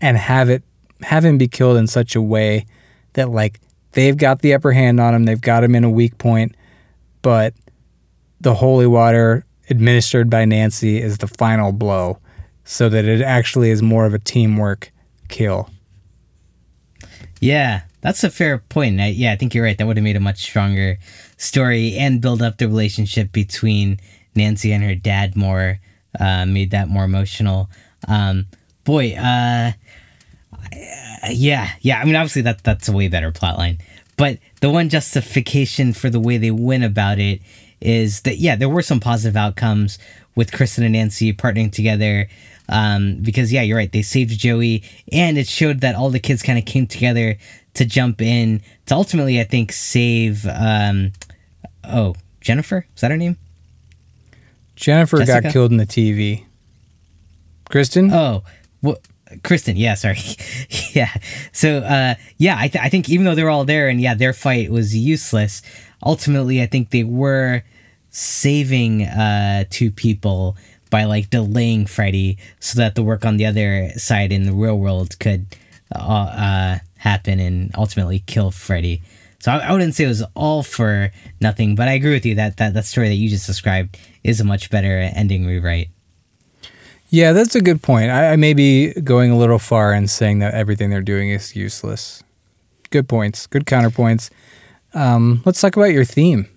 [0.00, 0.62] and have it
[1.02, 2.64] have him be killed in such a way
[3.14, 3.60] that like
[3.92, 6.54] they've got the upper hand on him, they've got him in a weak point,
[7.22, 7.54] but
[8.40, 12.18] the holy water administered by Nancy is the final blow
[12.64, 14.92] so that it actually is more of a teamwork
[15.28, 15.70] kill.
[17.40, 19.00] Yeah, that's a fair point.
[19.00, 19.76] I, yeah, I think you're right.
[19.76, 20.98] That would have made a much stronger
[21.36, 24.00] story and build up the relationship between
[24.34, 25.78] Nancy and her dad more,
[26.18, 27.70] uh, made that more emotional.
[28.08, 28.46] Um,
[28.84, 29.72] boy, uh,
[31.30, 32.00] yeah, yeah.
[32.00, 33.80] I mean, obviously that that's a way better plotline.
[34.16, 37.40] But the one justification for the way they went about it
[37.80, 39.98] is that yeah, there were some positive outcomes
[40.34, 42.28] with Kristen and Nancy partnering together.
[42.68, 43.92] Um, because yeah, you're right.
[43.92, 47.38] They saved Joey, and it showed that all the kids kind of came together
[47.74, 50.46] to jump in to ultimately, I think, save.
[50.46, 51.12] Um,
[51.84, 53.36] oh, Jennifer is that her name?
[54.74, 55.42] Jennifer Jessica?
[55.42, 56.44] got killed in the TV.
[57.68, 58.12] Kristen?
[58.12, 58.44] Oh,
[58.80, 59.00] what?
[59.42, 60.18] Kristen, yeah, sorry,
[60.92, 61.12] yeah.
[61.52, 64.32] So, uh, yeah, I, th- I think even though they're all there and yeah, their
[64.32, 65.62] fight was useless.
[66.06, 67.62] Ultimately, I think they were
[68.10, 70.56] saving uh, two people
[70.88, 74.78] by like delaying Freddy so that the work on the other side in the real
[74.78, 75.46] world could
[75.94, 79.02] uh, uh, happen and ultimately kill Freddy.
[79.40, 82.36] So I, I wouldn't say it was all for nothing, but I agree with you
[82.36, 85.88] that that, that story that you just described is a much better ending rewrite.
[87.10, 88.10] Yeah, that's a good point.
[88.10, 91.54] I, I may be going a little far in saying that everything they're doing is
[91.54, 92.22] useless.
[92.90, 93.46] Good points.
[93.46, 94.30] Good counterpoints.
[94.96, 96.48] Um, let's talk about your theme.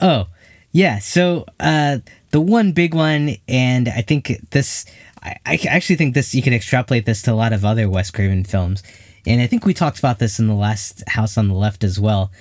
[0.00, 0.26] Oh,
[0.72, 0.98] yeah.
[0.98, 1.98] So uh,
[2.32, 4.84] the one big one, and I think this,
[5.22, 8.10] I, I actually think this, you can extrapolate this to a lot of other Wes
[8.10, 8.82] Craven films.
[9.24, 12.00] And I think we talked about this in the last House on the Left as
[12.00, 12.32] well.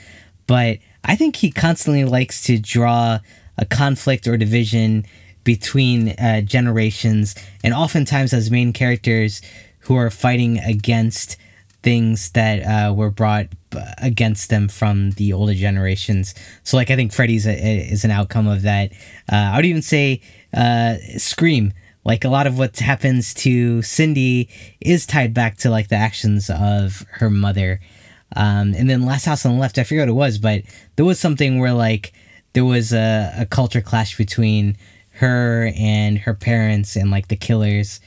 [0.47, 3.19] But I think he constantly likes to draw
[3.59, 5.05] a conflict or division
[5.43, 9.41] between uh, generations, and oftentimes as main characters
[9.81, 11.37] who are fighting against
[11.83, 13.47] things that uh, were brought
[13.97, 16.33] against them from the older generations.
[16.63, 18.91] So, like, I think Freddy's a, is an outcome of that.
[19.31, 20.21] Uh, I would even say
[20.53, 21.73] uh, Scream.
[22.03, 24.49] Like a lot of what happens to Cindy
[24.79, 27.79] is tied back to like the actions of her mother.
[28.35, 30.63] Um, and then Last House on the Left, I forget what it was, but
[30.95, 32.13] there was something where like
[32.53, 34.77] there was a, a culture clash between
[35.11, 37.99] her and her parents and like the killers.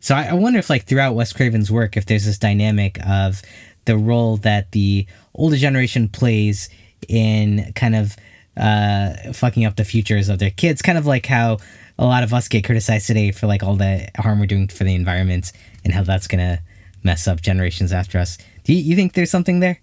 [0.00, 3.42] So I, I wonder if like throughout Wes Craven's work, if there's this dynamic of
[3.84, 6.68] the role that the older generation plays
[7.08, 8.16] in kind of
[8.56, 11.58] uh, fucking up the futures of their kids, kind of like how
[11.98, 14.84] a lot of us get criticized today for like all the harm we're doing for
[14.84, 15.52] the environment
[15.84, 16.60] and how that's gonna
[17.02, 18.38] mess up generations after us.
[18.64, 19.80] Do you, you think there's something there?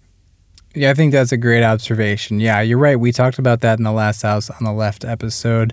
[0.74, 2.38] Yeah, I think that's a great observation.
[2.38, 2.98] Yeah, you're right.
[2.98, 5.72] We talked about that in the last house on the left episode.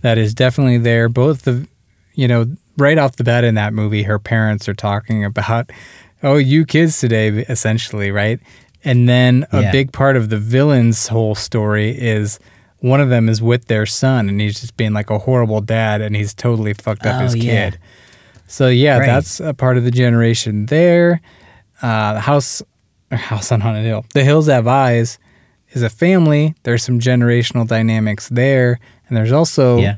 [0.00, 1.08] That is definitely there.
[1.08, 1.68] Both the,
[2.14, 5.70] you know, right off the bat in that movie, her parents are talking about,
[6.22, 8.40] oh, you kids today, essentially, right?
[8.84, 9.72] And then a Yeah.
[9.72, 12.38] big part of the villain's whole story is
[12.80, 16.00] one of them is with their son and he's just being like a horrible dad
[16.00, 17.70] and he's totally fucked up Oh, his yeah.
[17.70, 17.78] kid.
[18.46, 19.06] So yeah, Right.
[19.06, 21.20] that's a part of the generation there.
[21.82, 22.62] Uh, the house,
[23.10, 24.04] or house on haunted hill.
[24.14, 25.18] The hills have eyes
[25.72, 26.54] is a family.
[26.62, 29.96] There's some generational dynamics there, and there's also, Yeah.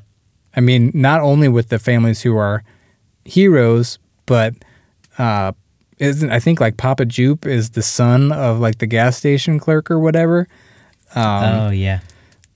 [0.57, 2.65] I mean, not only with the families who are
[3.25, 4.55] heroes, but
[5.19, 5.53] uh,
[6.01, 9.91] isn't I think like Papa Jupe is the son of like the gas station clerk
[9.91, 10.49] or whatever.
[11.15, 12.01] Um, oh yeah.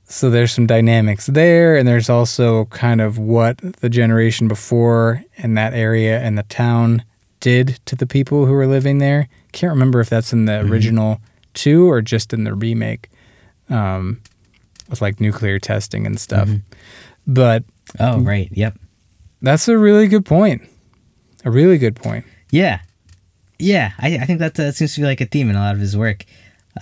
[0.08, 5.54] so there's some dynamics there, and there's also kind of what the generation before in
[5.54, 7.04] that area and the town
[7.40, 9.28] did to the people who were living there.
[9.52, 11.20] Can't remember if that's in the original
[11.52, 13.10] two or just in the remake,
[13.68, 14.20] um,
[14.88, 16.48] with like nuclear testing and stuff.
[17.26, 17.64] But
[18.00, 18.48] Oh right.
[18.52, 18.78] Yep.
[19.42, 20.62] that's a really good point.
[21.44, 22.24] A really good point.
[22.50, 22.80] Yeah,
[23.58, 23.92] yeah.
[23.98, 25.80] I, I think that uh, seems to be like a theme in a lot of
[25.80, 26.24] his work.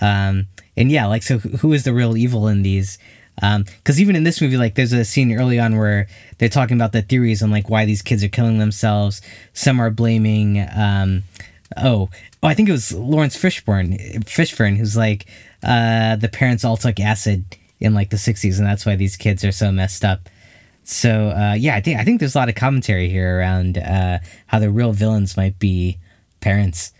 [0.01, 2.97] Um, and yeah, like so, who is the real evil in these?
[3.35, 6.07] Because even in this movie, like there's a scene early on where
[6.37, 9.21] they're talking about the theories on like why these kids are killing themselves.
[9.53, 10.65] Some are blaming.
[10.75, 11.23] Um,
[11.77, 12.09] oh,
[12.41, 15.25] oh, I think it was Laurence Fishburne, Fishburne, who's like
[15.63, 19.43] uh, the parents all took acid in like the '60s, and that's why these kids
[19.43, 20.29] are so messed up.
[20.83, 24.19] So uh, yeah, I think I think there's a lot of commentary here around uh,
[24.47, 25.97] how the real villains might be
[26.43, 26.93] parents.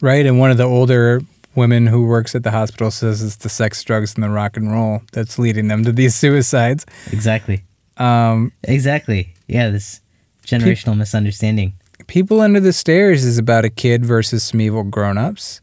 [0.00, 0.26] Right.
[0.26, 1.20] And one of the older
[1.54, 4.70] women who works at the hospital says it's the sex, drugs, and the rock and
[4.72, 6.86] roll that's leading them to these suicides.
[7.12, 7.64] Exactly.
[7.96, 9.34] Um, Exactly.
[9.46, 10.00] Yeah, this
[10.46, 11.74] generational misunderstanding.
[12.06, 15.60] People Under the Stairs is about a kid versus some evil grown-ups.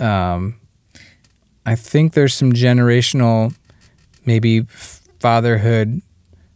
[0.00, 0.58] Um,
[1.66, 3.54] I think there's some generational,
[4.24, 6.00] maybe fatherhood,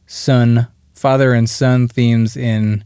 [0.07, 2.85] son, father and son themes in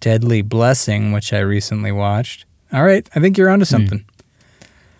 [0.00, 2.44] Deadly Blessing, which I recently watched.
[2.72, 4.04] All right, I think you're onto something.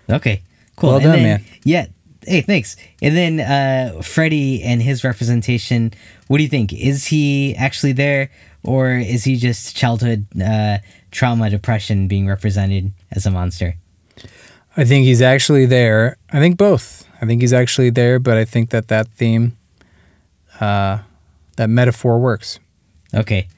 [0.09, 0.43] Okay.
[0.77, 0.91] Cool.
[0.91, 1.45] Well And done, then- man.
[1.65, 1.87] Yeah.
[2.27, 2.77] Hey, thanks.
[3.01, 5.93] And then uh, Freddy and his representation.
[6.29, 6.73] What do you think?
[6.73, 8.31] Is he actually there,
[8.63, 10.79] or is he just childhood uh,
[11.13, 13.75] trauma, depression being represented as a monster?
[14.77, 16.19] I think he's actually there.
[16.31, 17.07] I think both.
[17.23, 19.57] I think he's actually there, but I think that that theme,
[20.61, 20.99] uh,
[21.57, 22.59] that metaphor works.
[23.15, 23.49] Okay.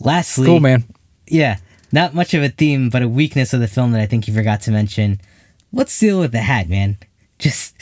[0.00, 0.84] Lastly, Cool, man.
[1.26, 1.58] Yeah,
[1.92, 4.34] not much of a theme, but a weakness of the film that I think you
[4.34, 5.20] forgot to mention.
[5.70, 6.98] What's deal with the hat, man?
[7.38, 7.74] Just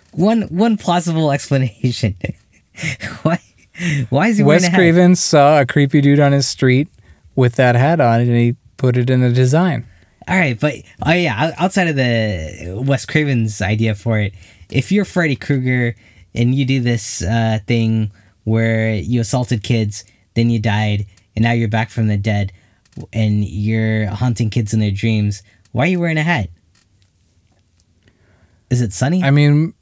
[0.12, 2.16] one one plausible explanation.
[3.22, 3.40] why
[4.10, 4.76] why is he Wes wearing a hat?
[4.76, 6.88] Craven saw a creepy dude on his street
[7.36, 9.86] with that hat on, and he put it in the design.
[10.28, 10.74] All right, but
[11.06, 14.34] oh yeah, outside of the Wes Craven's idea for it,
[14.70, 15.96] if you're Freddy Krueger
[16.34, 18.12] and you do this uh, thing
[18.44, 20.04] where you assaulted kids,
[20.34, 21.06] then you died,
[21.36, 22.52] and now you're back from the dead,
[23.12, 25.42] and you're haunting kids in their dreams,
[25.72, 26.48] why are you wearing a hat?
[28.70, 29.22] Is it sunny?
[29.22, 29.74] I mean,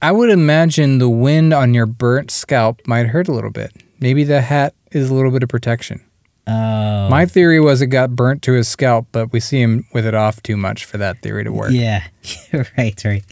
[0.00, 3.72] I would imagine the wind on your burnt scalp might hurt a little bit.
[4.00, 6.02] Maybe the hat is a little bit of protection.
[6.46, 10.04] oh, My theory was it got burnt to his scalp, but we see him with
[10.04, 11.70] it off too much for that theory to work.
[11.72, 12.04] yeah,
[12.76, 13.24] right, right.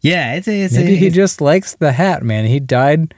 [0.00, 2.44] Yeah, it's a, it's Maybe a, he just likes the hat, man.
[2.44, 3.14] He died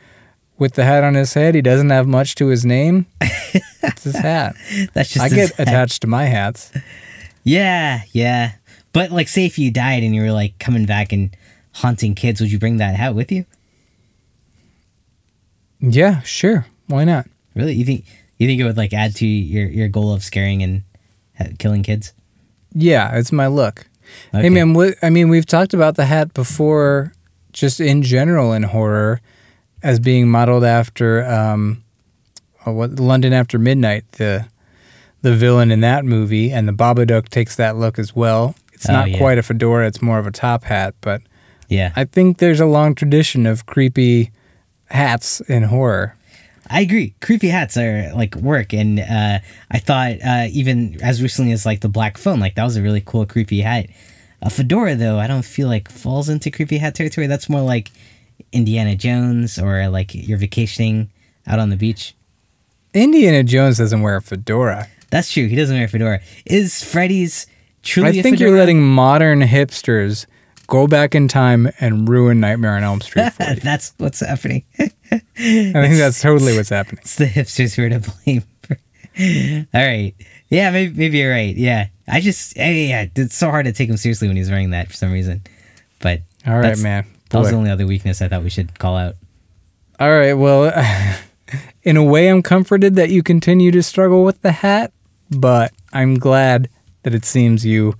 [0.58, 1.54] with the hat on his head.
[1.54, 3.06] He doesn't have much to his name.
[3.20, 4.56] it's his hat.
[4.92, 5.68] that's just I get hat.
[5.68, 6.72] attached to my hats.
[7.44, 8.52] Yeah, yeah.
[8.92, 11.36] But like, say if you died and you were like coming back and
[11.74, 13.44] haunting kids, would you bring that hat with you?
[15.80, 16.66] Yeah, sure.
[16.86, 17.26] Why not?
[17.54, 17.74] Really?
[17.74, 18.04] You think
[18.38, 20.82] you think it would like add to your your goal of scaring and
[21.38, 22.12] ha- killing kids?
[22.72, 23.86] Yeah, it's my look.
[24.34, 24.42] Okay.
[24.42, 27.12] Hey, man, what, I mean, we've talked about the hat before,
[27.52, 29.20] just in general in horror,
[29.86, 31.82] as being modeled after um,
[32.66, 34.46] uh, what London After Midnight, the
[35.22, 38.54] the villain in that movie, and the Babadook takes that look as well.
[38.72, 39.18] It's Oh, not yeah.
[39.18, 41.22] quite a fedora; it's more of a top hat, but
[41.68, 44.30] Yeah, I, I think there's a long tradition of creepy
[44.90, 46.14] hats in horror.
[46.68, 47.14] I agree.
[47.20, 49.38] Creepy hats are like work, and uh,
[49.70, 52.82] I thought uh, even as recently as like the black phone, like that was a
[52.82, 53.86] really cool creepy hat.
[54.42, 57.26] A fedora, though, I don't feel like falls into creepy hat territory.
[57.26, 57.90] That's more like
[58.52, 61.10] Indiana Jones or like you're vacationing
[61.46, 62.14] out on the beach.
[62.94, 64.88] Indiana Jones doesn't wear a fedora.
[65.10, 65.46] That's true.
[65.46, 66.20] He doesn't wear a fedora.
[66.44, 67.46] Is Freddy's
[67.82, 68.18] truly?
[68.18, 70.26] I think you're letting modern hipsters
[70.66, 73.30] go back in time and ruin Nightmare on Elm Street.
[73.38, 74.64] That's what's happening.
[74.78, 74.88] I
[75.18, 77.00] think that's totally what's happening.
[77.02, 78.42] It's the hipsters who are to blame.
[79.74, 80.14] All right.
[80.48, 81.54] Yeah, maybe, maybe you're right.
[81.56, 81.88] Yeah.
[82.08, 84.88] I just, eh, yeah, it's so hard to take him seriously when he's wearing that
[84.88, 85.42] for some reason.
[86.00, 87.06] But All right, man.
[87.30, 89.16] That was the only other weakness I thought we should call out.
[89.98, 90.34] All right.
[90.34, 90.72] Well,
[91.82, 94.92] in a way, I'm comforted that you continue to struggle with the hat,
[95.30, 96.68] but I'm glad
[97.02, 97.94] that it seems you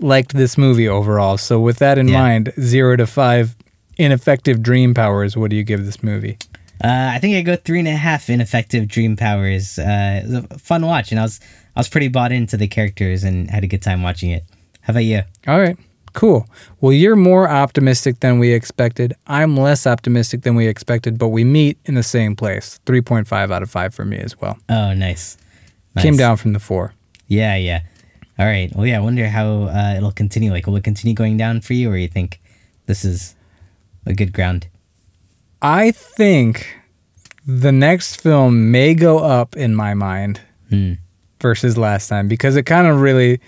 [0.00, 1.38] liked this movie overall.
[1.38, 2.20] So, with that in Yeah.
[2.20, 3.56] mind, zero to five
[3.98, 6.38] ineffective dream powers, what do you give this movie?
[6.84, 9.78] Uh, I think I go three and a half ineffective dream powers.
[9.78, 11.38] Uh, it was a fun watch, and I was
[11.76, 14.44] I was pretty bought into the characters and had a good time watching it.
[14.80, 15.22] How about you?
[15.46, 15.76] All right.
[16.12, 16.46] Cool.
[16.80, 19.14] Well, you're more optimistic than we expected.
[19.26, 22.80] I'm less optimistic than we expected, but we meet in the same place.
[22.86, 24.58] 3.5 out of 5 for me as well.
[24.68, 25.36] Oh, nice.
[25.98, 26.92] Came down from the 4.
[27.28, 27.80] Yeah, yeah.
[28.38, 28.74] All right.
[28.74, 28.98] Well, yeah.
[28.98, 30.50] I wonder how uh, it'll continue.
[30.50, 32.40] Like, will it continue going down for you, or you think
[32.86, 33.34] this is
[34.06, 34.66] a good ground?
[35.60, 36.76] I think
[37.46, 40.40] the next film may go up in my mind
[40.70, 40.94] Hmm.
[41.40, 43.40] versus last time because it kind of really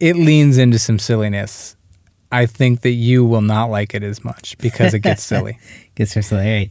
[0.00, 1.76] it leans into some silliness.
[2.30, 5.58] I think that you will not like it as much because it gets silly.
[5.94, 6.70] Gets her silly, All right.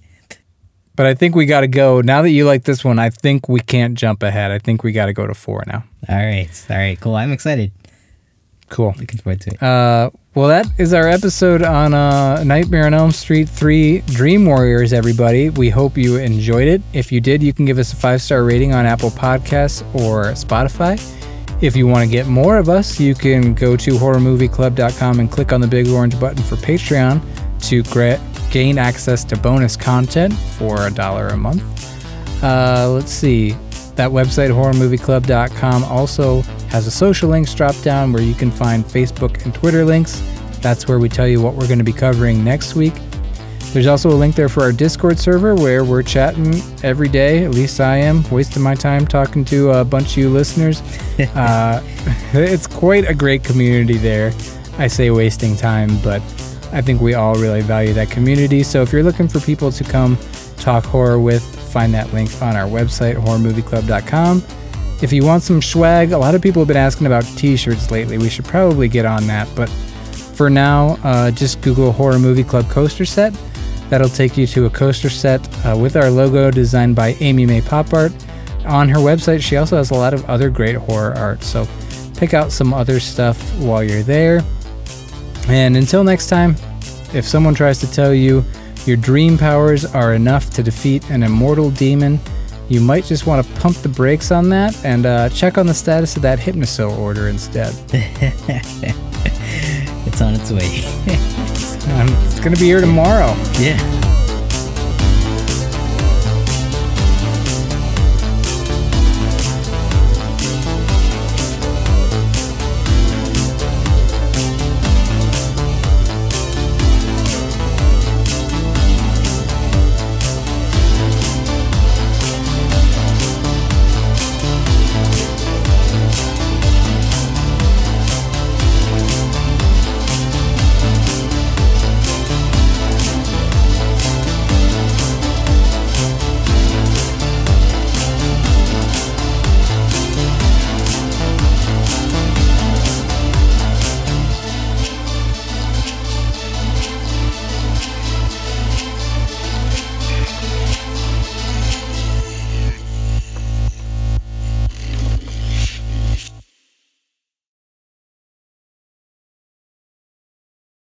[0.96, 2.02] But I think we got to go.
[2.02, 4.52] Now that you like this one, I think we can't jump ahead.
[4.52, 5.84] I think we got to go to 4 now.
[6.10, 6.50] All right.
[6.70, 7.00] All right.
[7.00, 7.16] Cool.
[7.16, 7.72] I'm excited.
[8.70, 8.96] Cool.
[8.98, 9.62] Looking forward to it.
[9.62, 14.92] Uh, well, that is our episode on uh, Nightmare on Elm Street 3 Dream Warriors,
[14.94, 15.50] everybody.
[15.50, 16.82] We hope you enjoyed it.
[16.94, 20.26] If you did, you can give us a five star rating on Apple Podcasts or
[20.34, 20.98] Spotify.
[21.60, 25.52] If you want to get more of us, you can go to horrormovieclub.com and click
[25.52, 27.20] on the big orange button for Patreon
[27.70, 27.84] to
[28.52, 31.64] gain access to bonus content for a dollar a month.
[32.44, 33.52] Uh, let's see.
[33.96, 39.44] That website, horrormovieclub.com, also has a social links drop down where you can find Facebook
[39.44, 40.22] and Twitter links.
[40.62, 42.94] That's where we tell you what we're going to be covering next week.
[43.74, 47.44] There's also a link there for our Discord server where we're chatting every day.
[47.44, 50.82] At least I am, wasting my time talking to a bunch of you listeners.
[51.36, 51.84] uh,
[52.34, 54.34] it's quite a great community there.
[54.78, 56.22] I say wasting time, but
[56.72, 58.64] I think we all really value that community.
[58.64, 60.18] So if you're looking for people to come
[60.58, 64.44] talk horror with, find that link on our website, horrormovieclub.com.
[65.02, 67.92] If you want some swag, a lot of people have been asking about t shirts
[67.92, 68.18] lately.
[68.18, 69.70] We should probably get on that, but
[70.38, 73.34] for now, uh, just Google Horror Movie Club coaster set.
[73.90, 77.62] That'll take you to a coaster set uh, with our logo designed by Amy May
[77.62, 78.12] Pop Art.
[78.66, 81.68] On her website, she also has a lot of other great horror art, so
[82.18, 84.42] pick out some other stuff while you're there.
[85.48, 86.56] And until next time,
[87.14, 88.44] if someone tries to tell you
[88.86, 92.20] your dream powers are enough to defeat an immortal demon,
[92.68, 95.74] you might just want to pump the brakes on that and uh, check on the
[95.74, 97.74] status of that Hypnocil order instead.
[100.08, 101.64] It's on its way.
[101.90, 103.34] It's going to be here tomorrow.
[103.60, 104.07] yeah.